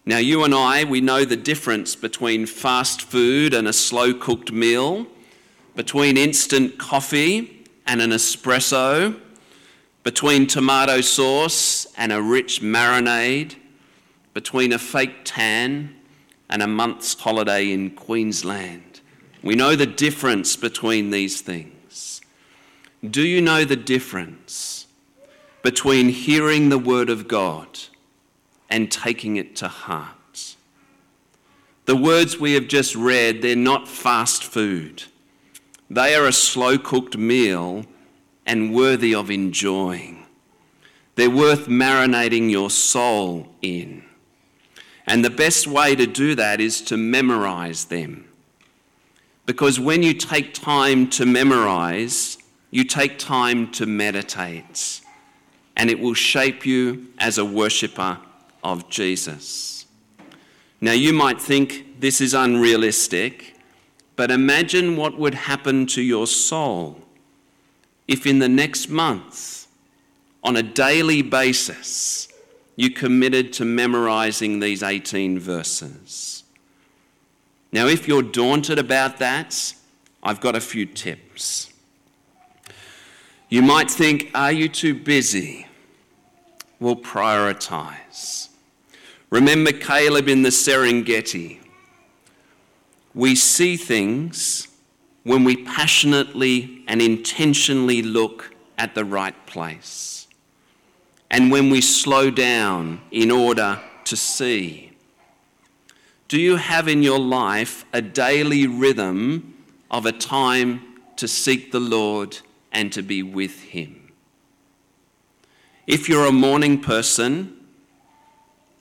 Now, 0.06 0.18
you 0.18 0.44
and 0.44 0.54
I, 0.54 0.84
we 0.84 1.00
know 1.00 1.24
the 1.24 1.34
difference 1.34 1.96
between 1.96 2.46
fast 2.46 3.02
food 3.02 3.52
and 3.52 3.66
a 3.66 3.72
slow 3.72 4.14
cooked 4.14 4.52
meal, 4.52 5.08
between 5.74 6.16
instant 6.16 6.78
coffee 6.78 7.66
and 7.84 8.00
an 8.00 8.10
espresso, 8.10 9.18
between 10.04 10.46
tomato 10.46 11.00
sauce 11.00 11.88
and 11.96 12.12
a 12.12 12.22
rich 12.22 12.62
marinade, 12.62 13.56
between 14.32 14.72
a 14.72 14.78
fake 14.78 15.24
tan 15.24 15.96
and 16.48 16.62
a 16.62 16.68
month's 16.68 17.14
holiday 17.14 17.72
in 17.72 17.90
Queensland. 17.90 18.87
We 19.42 19.54
know 19.54 19.76
the 19.76 19.86
difference 19.86 20.56
between 20.56 21.10
these 21.10 21.40
things. 21.40 22.20
Do 23.08 23.22
you 23.22 23.40
know 23.40 23.64
the 23.64 23.76
difference 23.76 24.86
between 25.62 26.08
hearing 26.08 26.68
the 26.68 26.78
Word 26.78 27.10
of 27.10 27.28
God 27.28 27.78
and 28.68 28.90
taking 28.90 29.36
it 29.36 29.54
to 29.56 29.68
heart? 29.68 30.56
The 31.84 31.96
words 31.96 32.38
we 32.38 32.52
have 32.54 32.68
just 32.68 32.94
read, 32.94 33.40
they're 33.40 33.56
not 33.56 33.88
fast 33.88 34.44
food. 34.44 35.04
They 35.88 36.14
are 36.14 36.26
a 36.26 36.32
slow 36.32 36.76
cooked 36.76 37.16
meal 37.16 37.86
and 38.44 38.74
worthy 38.74 39.14
of 39.14 39.30
enjoying. 39.30 40.26
They're 41.14 41.30
worth 41.30 41.66
marinating 41.66 42.50
your 42.50 42.70
soul 42.70 43.48
in. 43.62 44.04
And 45.06 45.24
the 45.24 45.30
best 45.30 45.66
way 45.66 45.96
to 45.96 46.06
do 46.06 46.34
that 46.34 46.60
is 46.60 46.82
to 46.82 46.96
memorize 46.96 47.86
them. 47.86 48.27
Because 49.48 49.80
when 49.80 50.02
you 50.02 50.12
take 50.12 50.52
time 50.52 51.08
to 51.08 51.24
memorize, 51.24 52.36
you 52.70 52.84
take 52.84 53.18
time 53.18 53.72
to 53.72 53.86
meditate, 53.86 55.00
and 55.74 55.88
it 55.88 55.98
will 55.98 56.12
shape 56.12 56.66
you 56.66 57.06
as 57.18 57.38
a 57.38 57.46
worshipper 57.46 58.18
of 58.62 58.90
Jesus. 58.90 59.86
Now, 60.82 60.92
you 60.92 61.14
might 61.14 61.40
think 61.40 61.98
this 61.98 62.20
is 62.20 62.34
unrealistic, 62.34 63.56
but 64.16 64.30
imagine 64.30 64.96
what 64.98 65.18
would 65.18 65.34
happen 65.34 65.86
to 65.86 66.02
your 66.02 66.26
soul 66.26 67.00
if 68.06 68.26
in 68.26 68.40
the 68.40 68.50
next 68.50 68.90
month, 68.90 69.66
on 70.44 70.56
a 70.56 70.62
daily 70.62 71.22
basis, 71.22 72.28
you 72.76 72.90
committed 72.90 73.54
to 73.54 73.64
memorizing 73.64 74.60
these 74.60 74.82
18 74.82 75.38
verses. 75.38 76.44
Now, 77.70 77.86
if 77.86 78.08
you're 78.08 78.22
daunted 78.22 78.78
about 78.78 79.18
that, 79.18 79.74
I've 80.22 80.40
got 80.40 80.56
a 80.56 80.60
few 80.60 80.86
tips. 80.86 81.72
You 83.48 83.62
might 83.62 83.90
think, 83.90 84.30
are 84.34 84.52
you 84.52 84.68
too 84.68 84.94
busy? 84.94 85.66
Well, 86.80 86.96
prioritize. 86.96 88.48
Remember 89.30 89.72
Caleb 89.72 90.28
in 90.28 90.42
the 90.42 90.48
Serengeti. 90.48 91.58
We 93.14 93.34
see 93.34 93.76
things 93.76 94.68
when 95.24 95.44
we 95.44 95.64
passionately 95.64 96.84
and 96.88 97.02
intentionally 97.02 98.00
look 98.00 98.54
at 98.78 98.94
the 98.94 99.04
right 99.04 99.34
place, 99.46 100.28
and 101.30 101.50
when 101.50 101.68
we 101.68 101.80
slow 101.80 102.30
down 102.30 103.00
in 103.10 103.30
order 103.30 103.80
to 104.04 104.16
see. 104.16 104.87
Do 106.28 106.40
you 106.40 106.56
have 106.56 106.88
in 106.88 107.02
your 107.02 107.18
life 107.18 107.84
a 107.92 108.00
daily 108.02 108.66
rhythm 108.66 109.54
of 109.90 110.06
a 110.06 110.12
time 110.12 111.00
to 111.16 111.28
seek 111.28 111.72
the 111.72 111.80
Lord 111.80 112.38
and 112.72 112.92
to 112.92 113.02
be 113.02 113.22
with 113.22 113.62
Him. 113.62 114.12
If 115.86 116.08
you're 116.08 116.26
a 116.26 116.32
morning 116.32 116.80
person, 116.80 117.56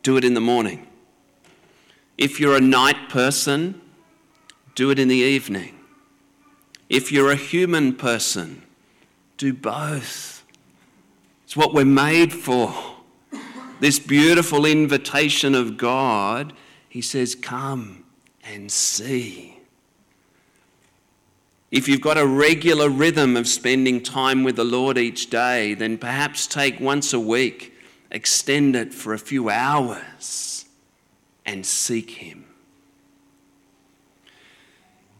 do 0.03 0.17
it 0.17 0.23
in 0.23 0.33
the 0.33 0.41
morning. 0.41 0.87
If 2.17 2.39
you're 2.39 2.55
a 2.55 2.61
night 2.61 3.09
person, 3.09 3.81
do 4.75 4.91
it 4.91 4.99
in 4.99 5.07
the 5.07 5.15
evening. 5.15 5.79
If 6.89 7.11
you're 7.11 7.31
a 7.31 7.35
human 7.35 7.93
person, 7.93 8.63
do 9.37 9.53
both. 9.53 10.43
It's 11.45 11.55
what 11.55 11.73
we're 11.73 11.85
made 11.85 12.33
for. 12.33 12.73
This 13.79 13.99
beautiful 13.99 14.65
invitation 14.65 15.55
of 15.55 15.77
God, 15.77 16.53
He 16.97 17.01
says, 17.03 17.35
Come 17.35 18.05
and 18.43 18.71
see. 18.71 19.59
If 21.69 21.87
you've 21.87 22.01
got 22.01 22.17
a 22.17 22.25
regular 22.25 22.89
rhythm 22.89 23.37
of 23.37 23.47
spending 23.47 24.01
time 24.01 24.43
with 24.43 24.55
the 24.55 24.63
Lord 24.63 24.97
each 24.97 25.29
day, 25.29 25.75
then 25.75 25.99
perhaps 25.99 26.47
take 26.47 26.79
once 26.79 27.13
a 27.13 27.19
week, 27.19 27.75
extend 28.09 28.75
it 28.75 28.95
for 28.95 29.13
a 29.13 29.19
few 29.19 29.47
hours, 29.47 30.65
and 31.45 31.63
seek 31.67 32.09
Him. 32.09 32.45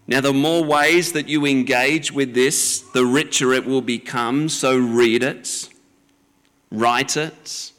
Now, 0.08 0.22
the 0.22 0.34
more 0.34 0.64
ways 0.64 1.12
that 1.12 1.30
you 1.30 1.46
engage 1.46 2.12
with 2.12 2.34
this, 2.34 2.80
the 2.80 3.06
richer 3.06 3.54
it 3.54 3.68
will 3.68 3.84
become. 3.84 4.50
So, 4.50 4.76
read 4.76 5.22
it, 5.22 5.70
write 6.72 7.16
it, 7.16 7.72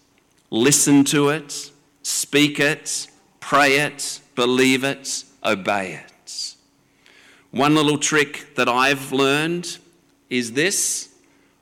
listen 0.51 1.03
to 1.07 1.31
it, 1.31 1.73
speak 2.05 2.61
it, 2.61 3.08
pray 3.49 3.79
it, 3.79 4.21
believe 4.35 4.85
it, 4.85 5.25
obey 5.43 5.95
it. 5.95 6.55
One 7.51 7.75
little 7.75 7.97
trick 7.97 8.55
that 8.57 8.69
I've 8.69 9.11
learned 9.11 9.79
is 10.29 10.53
this 10.53 11.15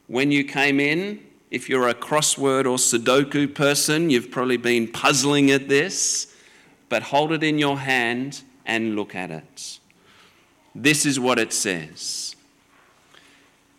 when 0.09 0.33
you 0.33 0.43
came 0.43 0.81
in, 0.81 1.21
if 1.53 1.69
you're 1.69 1.87
a 1.87 1.95
crossword 1.95 2.65
or 2.65 2.77
Sudoku 2.77 3.55
person, 3.55 4.11
you've 4.11 4.33
probably 4.33 4.57
been 4.57 4.89
puzzling 4.89 5.53
at 5.53 5.69
this, 5.69 6.35
but 6.89 7.05
hold 7.05 7.31
it 7.31 7.45
in 7.45 7.57
your 7.57 7.79
hand 7.79 8.43
and 8.65 8.97
look 8.97 9.15
at 9.15 9.31
it. 9.31 9.79
This 10.75 11.07
is 11.07 11.21
what 11.21 11.39
it 11.39 11.53
says 11.53 12.35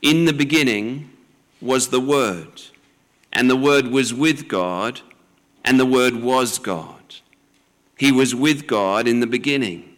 In 0.02 0.24
the 0.24 0.32
beginning 0.32 1.10
was 1.60 1.90
the 1.90 2.00
Word, 2.00 2.62
and 3.34 3.50
the 3.50 3.58
Word 3.58 3.88
was 3.88 4.14
with 4.14 4.48
God, 4.48 5.02
and 5.66 5.78
the 5.78 5.86
Word 5.86 6.16
was 6.16 6.58
God. 6.58 6.97
He 7.98 8.12
was 8.12 8.36
with 8.36 8.68
God 8.68 9.08
in 9.08 9.20
the 9.20 9.28
beginning. 9.28 9.98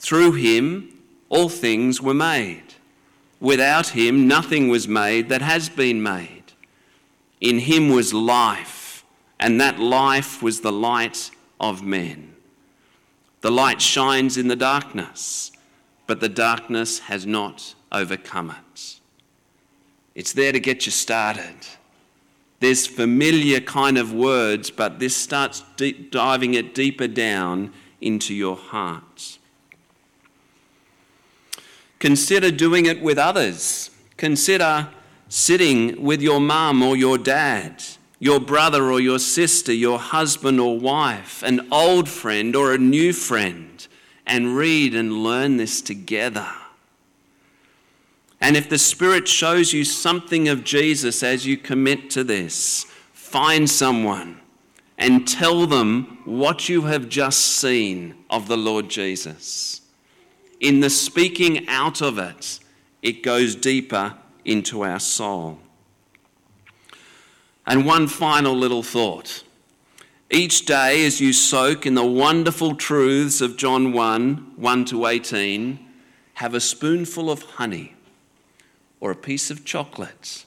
Through 0.00 0.32
him, 0.32 0.98
all 1.28 1.48
things 1.48 2.00
were 2.00 2.14
made. 2.14 2.74
Without 3.40 3.88
him, 3.88 4.26
nothing 4.26 4.68
was 4.68 4.88
made 4.88 5.28
that 5.28 5.42
has 5.42 5.68
been 5.68 6.02
made. 6.02 6.44
In 7.40 7.58
him 7.60 7.90
was 7.90 8.14
life, 8.14 9.04
and 9.38 9.60
that 9.60 9.78
life 9.78 10.42
was 10.42 10.60
the 10.60 10.72
light 10.72 11.30
of 11.60 11.82
men. 11.82 12.34
The 13.42 13.50
light 13.50 13.82
shines 13.82 14.38
in 14.38 14.48
the 14.48 14.56
darkness, 14.56 15.52
but 16.06 16.20
the 16.20 16.28
darkness 16.28 17.00
has 17.00 17.26
not 17.26 17.74
overcome 17.92 18.50
it. 18.50 19.00
It's 20.14 20.32
there 20.32 20.52
to 20.52 20.60
get 20.60 20.86
you 20.86 20.92
started. 20.92 21.56
There's 22.60 22.86
familiar 22.86 23.60
kind 23.60 23.98
of 23.98 24.12
words, 24.12 24.70
but 24.70 24.98
this 24.98 25.14
starts 25.14 25.62
deep, 25.76 26.10
diving 26.10 26.54
it 26.54 26.74
deeper 26.74 27.06
down 27.06 27.72
into 28.00 28.34
your 28.34 28.56
heart. 28.56 29.38
Consider 31.98 32.50
doing 32.50 32.86
it 32.86 33.02
with 33.02 33.18
others. 33.18 33.90
Consider 34.16 34.88
sitting 35.28 36.02
with 36.02 36.22
your 36.22 36.40
mum 36.40 36.82
or 36.82 36.96
your 36.96 37.18
dad, 37.18 37.82
your 38.18 38.40
brother 38.40 38.90
or 38.90 39.00
your 39.00 39.18
sister, 39.18 39.72
your 39.72 39.98
husband 39.98 40.60
or 40.60 40.78
wife, 40.78 41.42
an 41.42 41.68
old 41.70 42.08
friend 42.08 42.56
or 42.56 42.72
a 42.72 42.78
new 42.78 43.12
friend, 43.12 43.86
and 44.26 44.56
read 44.56 44.94
and 44.94 45.22
learn 45.22 45.56
this 45.56 45.82
together. 45.82 46.48
And 48.46 48.56
if 48.56 48.68
the 48.68 48.78
Spirit 48.78 49.26
shows 49.26 49.72
you 49.72 49.82
something 49.82 50.48
of 50.48 50.62
Jesus 50.62 51.24
as 51.24 51.44
you 51.44 51.56
commit 51.56 52.10
to 52.10 52.22
this, 52.22 52.86
find 53.12 53.68
someone 53.68 54.40
and 54.96 55.26
tell 55.26 55.66
them 55.66 56.20
what 56.24 56.68
you 56.68 56.82
have 56.82 57.08
just 57.08 57.40
seen 57.40 58.14
of 58.30 58.46
the 58.46 58.56
Lord 58.56 58.88
Jesus. 58.88 59.80
In 60.60 60.78
the 60.78 60.90
speaking 60.90 61.66
out 61.66 62.00
of 62.00 62.18
it, 62.18 62.60
it 63.02 63.24
goes 63.24 63.56
deeper 63.56 64.14
into 64.44 64.84
our 64.84 65.00
soul. 65.00 65.58
And 67.66 67.84
one 67.84 68.06
final 68.06 68.54
little 68.54 68.84
thought. 68.84 69.42
Each 70.30 70.64
day, 70.64 71.04
as 71.04 71.20
you 71.20 71.32
soak 71.32 71.84
in 71.84 71.94
the 71.94 72.06
wonderful 72.06 72.76
truths 72.76 73.40
of 73.40 73.56
John 73.56 73.92
1 73.92 74.52
1 74.54 74.84
to 74.84 75.06
18, 75.06 75.84
have 76.34 76.54
a 76.54 76.60
spoonful 76.60 77.28
of 77.28 77.42
honey 77.42 77.95
or 79.00 79.10
a 79.10 79.16
piece 79.16 79.50
of 79.50 79.64
chocolate. 79.64 80.44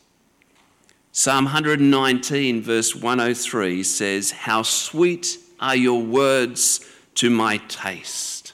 Psalm 1.11 1.45
119, 1.45 2.61
verse 2.61 2.95
103 2.95 3.83
says, 3.83 4.31
How 4.31 4.61
sweet 4.61 5.37
are 5.59 5.75
your 5.75 6.01
words 6.01 6.85
to 7.15 7.29
my 7.29 7.57
taste! 7.67 8.53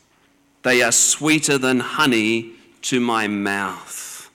They 0.63 0.81
are 0.81 0.91
sweeter 0.91 1.57
than 1.57 1.79
honey 1.79 2.53
to 2.83 2.99
my 2.99 3.27
mouth. 3.27 4.31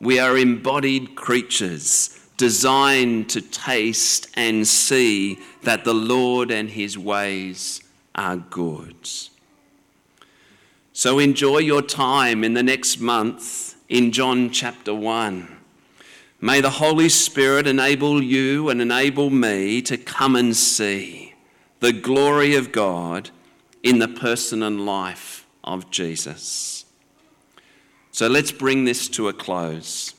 We 0.00 0.18
are 0.18 0.36
embodied 0.36 1.14
creatures 1.16 2.18
designed 2.36 3.28
to 3.30 3.40
taste 3.40 4.28
and 4.34 4.66
see 4.66 5.38
that 5.64 5.84
the 5.84 5.94
Lord 5.94 6.50
and 6.50 6.70
his 6.70 6.96
ways 6.96 7.82
are 8.14 8.36
good. 8.36 9.08
So 10.92 11.18
enjoy 11.18 11.58
your 11.58 11.82
time 11.82 12.42
in 12.42 12.54
the 12.54 12.62
next 12.62 13.00
month 13.00 13.67
in 13.88 14.12
John 14.12 14.50
chapter 14.50 14.94
1. 14.94 15.56
May 16.40 16.60
the 16.60 16.70
Holy 16.70 17.08
Spirit 17.08 17.66
enable 17.66 18.22
you 18.22 18.68
and 18.68 18.82
enable 18.82 19.30
me 19.30 19.80
to 19.82 19.96
come 19.96 20.36
and 20.36 20.54
see 20.54 21.34
the 21.80 21.92
glory 21.92 22.54
of 22.54 22.70
God 22.70 23.30
in 23.82 23.98
the 23.98 24.08
person 24.08 24.62
and 24.62 24.84
life 24.84 25.46
of 25.64 25.90
Jesus. 25.90 26.84
So 28.12 28.28
let's 28.28 28.52
bring 28.52 28.84
this 28.84 29.08
to 29.10 29.28
a 29.28 29.32
close. 29.32 30.14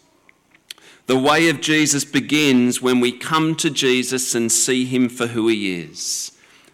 The 1.06 1.20
way 1.20 1.50
of 1.50 1.62
Jesus 1.62 2.06
begins 2.06 2.82
when 2.82 3.00
we 3.00 3.12
come 3.12 3.56
to 3.56 3.70
Jesus 3.70 4.34
and 4.34 4.52
see 4.52 4.86
him 4.86 5.10
for 5.10 5.28
who 5.28 5.48
he 5.48 5.80
is. 5.80 6.32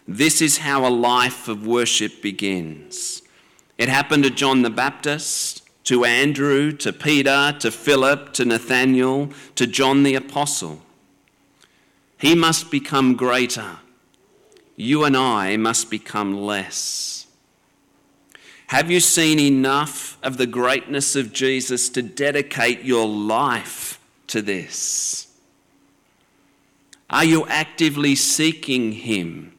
This 0.08 0.40
is 0.40 0.58
how 0.58 0.86
a 0.86 0.88
life 0.88 1.48
of 1.48 1.66
worship 1.66 2.22
begins. 2.22 3.22
It 3.76 3.88
happened 3.88 4.24
to 4.24 4.30
John 4.30 4.62
the 4.62 4.70
Baptist 4.70 5.65
to 5.86 6.04
Andrew, 6.04 6.72
to 6.72 6.92
Peter, 6.92 7.56
to 7.60 7.70
Philip, 7.70 8.32
to 8.34 8.44
Nathanael, 8.44 9.30
to 9.54 9.66
John 9.68 10.02
the 10.02 10.16
Apostle. 10.16 10.82
He 12.18 12.34
must 12.34 12.72
become 12.72 13.14
greater. 13.14 13.78
You 14.74 15.04
and 15.04 15.16
I 15.16 15.56
must 15.56 15.88
become 15.88 16.36
less. 16.36 17.28
Have 18.68 18.90
you 18.90 18.98
seen 18.98 19.38
enough 19.38 20.18
of 20.24 20.38
the 20.38 20.46
greatness 20.46 21.14
of 21.14 21.32
Jesus 21.32 21.88
to 21.90 22.02
dedicate 22.02 22.82
your 22.82 23.06
life 23.06 24.00
to 24.26 24.42
this? 24.42 25.28
Are 27.08 27.24
you 27.24 27.46
actively 27.46 28.16
seeking 28.16 28.90
Him 28.90 29.52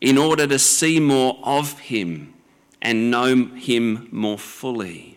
in 0.00 0.16
order 0.16 0.46
to 0.46 0.60
see 0.60 1.00
more 1.00 1.40
of 1.42 1.80
Him 1.80 2.34
and 2.80 3.10
know 3.10 3.46
Him 3.46 4.08
more 4.12 4.38
fully? 4.38 5.15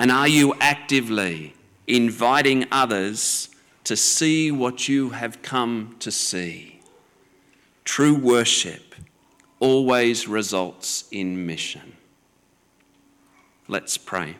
And 0.00 0.12
are 0.12 0.28
you 0.28 0.54
actively 0.60 1.54
inviting 1.88 2.66
others 2.70 3.48
to 3.82 3.96
see 3.96 4.52
what 4.52 4.88
you 4.88 5.10
have 5.10 5.42
come 5.42 5.96
to 5.98 6.12
see? 6.12 6.80
True 7.84 8.14
worship 8.14 8.94
always 9.58 10.28
results 10.28 11.08
in 11.10 11.44
mission. 11.46 11.96
Let's 13.66 13.98
pray. 13.98 14.36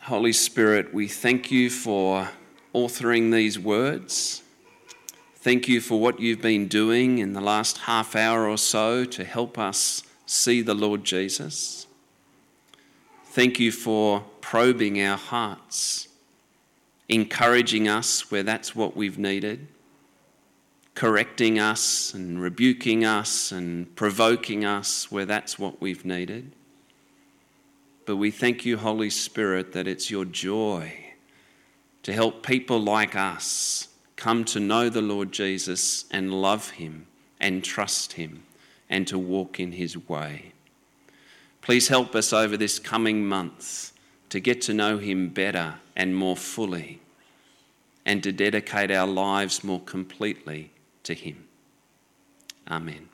Holy 0.00 0.32
Spirit, 0.32 0.94
we 0.94 1.06
thank 1.06 1.50
you 1.50 1.68
for 1.68 2.30
authoring 2.74 3.30
these 3.30 3.58
words. 3.58 4.42
Thank 5.40 5.68
you 5.68 5.80
for 5.80 6.00
what 6.00 6.18
you've 6.18 6.42
been 6.42 6.66
doing 6.66 7.18
in 7.18 7.32
the 7.32 7.40
last 7.40 7.78
half 7.78 8.16
hour 8.16 8.48
or 8.48 8.58
so 8.58 9.04
to 9.04 9.24
help 9.24 9.56
us 9.56 10.02
see 10.26 10.62
the 10.62 10.74
Lord 10.74 11.04
Jesus. 11.04 11.86
Thank 13.26 13.60
you 13.60 13.70
for 13.70 14.24
probing 14.40 15.00
our 15.00 15.16
hearts, 15.16 16.08
encouraging 17.08 17.86
us 17.86 18.32
where 18.32 18.42
that's 18.42 18.74
what 18.74 18.96
we've 18.96 19.16
needed, 19.16 19.68
correcting 20.96 21.60
us 21.60 22.12
and 22.14 22.42
rebuking 22.42 23.04
us 23.04 23.52
and 23.52 23.94
provoking 23.94 24.64
us 24.64 25.08
where 25.08 25.24
that's 25.24 25.56
what 25.56 25.80
we've 25.80 26.04
needed. 26.04 26.50
But 28.06 28.16
we 28.16 28.32
thank 28.32 28.64
you, 28.66 28.76
Holy 28.76 29.10
Spirit, 29.10 29.72
that 29.72 29.86
it's 29.86 30.10
your 30.10 30.24
joy 30.24 31.12
to 32.02 32.12
help 32.12 32.44
people 32.44 32.80
like 32.80 33.14
us 33.14 33.87
come 34.18 34.44
to 34.44 34.58
know 34.58 34.88
the 34.88 35.00
Lord 35.00 35.30
Jesus 35.30 36.04
and 36.10 36.42
love 36.42 36.70
him 36.70 37.06
and 37.40 37.62
trust 37.62 38.14
him 38.14 38.42
and 38.90 39.06
to 39.06 39.16
walk 39.16 39.60
in 39.60 39.72
his 39.72 39.96
way. 40.08 40.52
Please 41.62 41.86
help 41.86 42.14
us 42.16 42.32
over 42.32 42.56
this 42.56 42.80
coming 42.80 43.24
month 43.24 43.92
to 44.30 44.40
get 44.40 44.60
to 44.62 44.74
know 44.74 44.98
him 44.98 45.28
better 45.28 45.76
and 45.94 46.16
more 46.16 46.36
fully 46.36 47.00
and 48.04 48.22
to 48.24 48.32
dedicate 48.32 48.90
our 48.90 49.06
lives 49.06 49.62
more 49.62 49.80
completely 49.80 50.72
to 51.04 51.14
him. 51.14 51.46
Amen. 52.68 53.08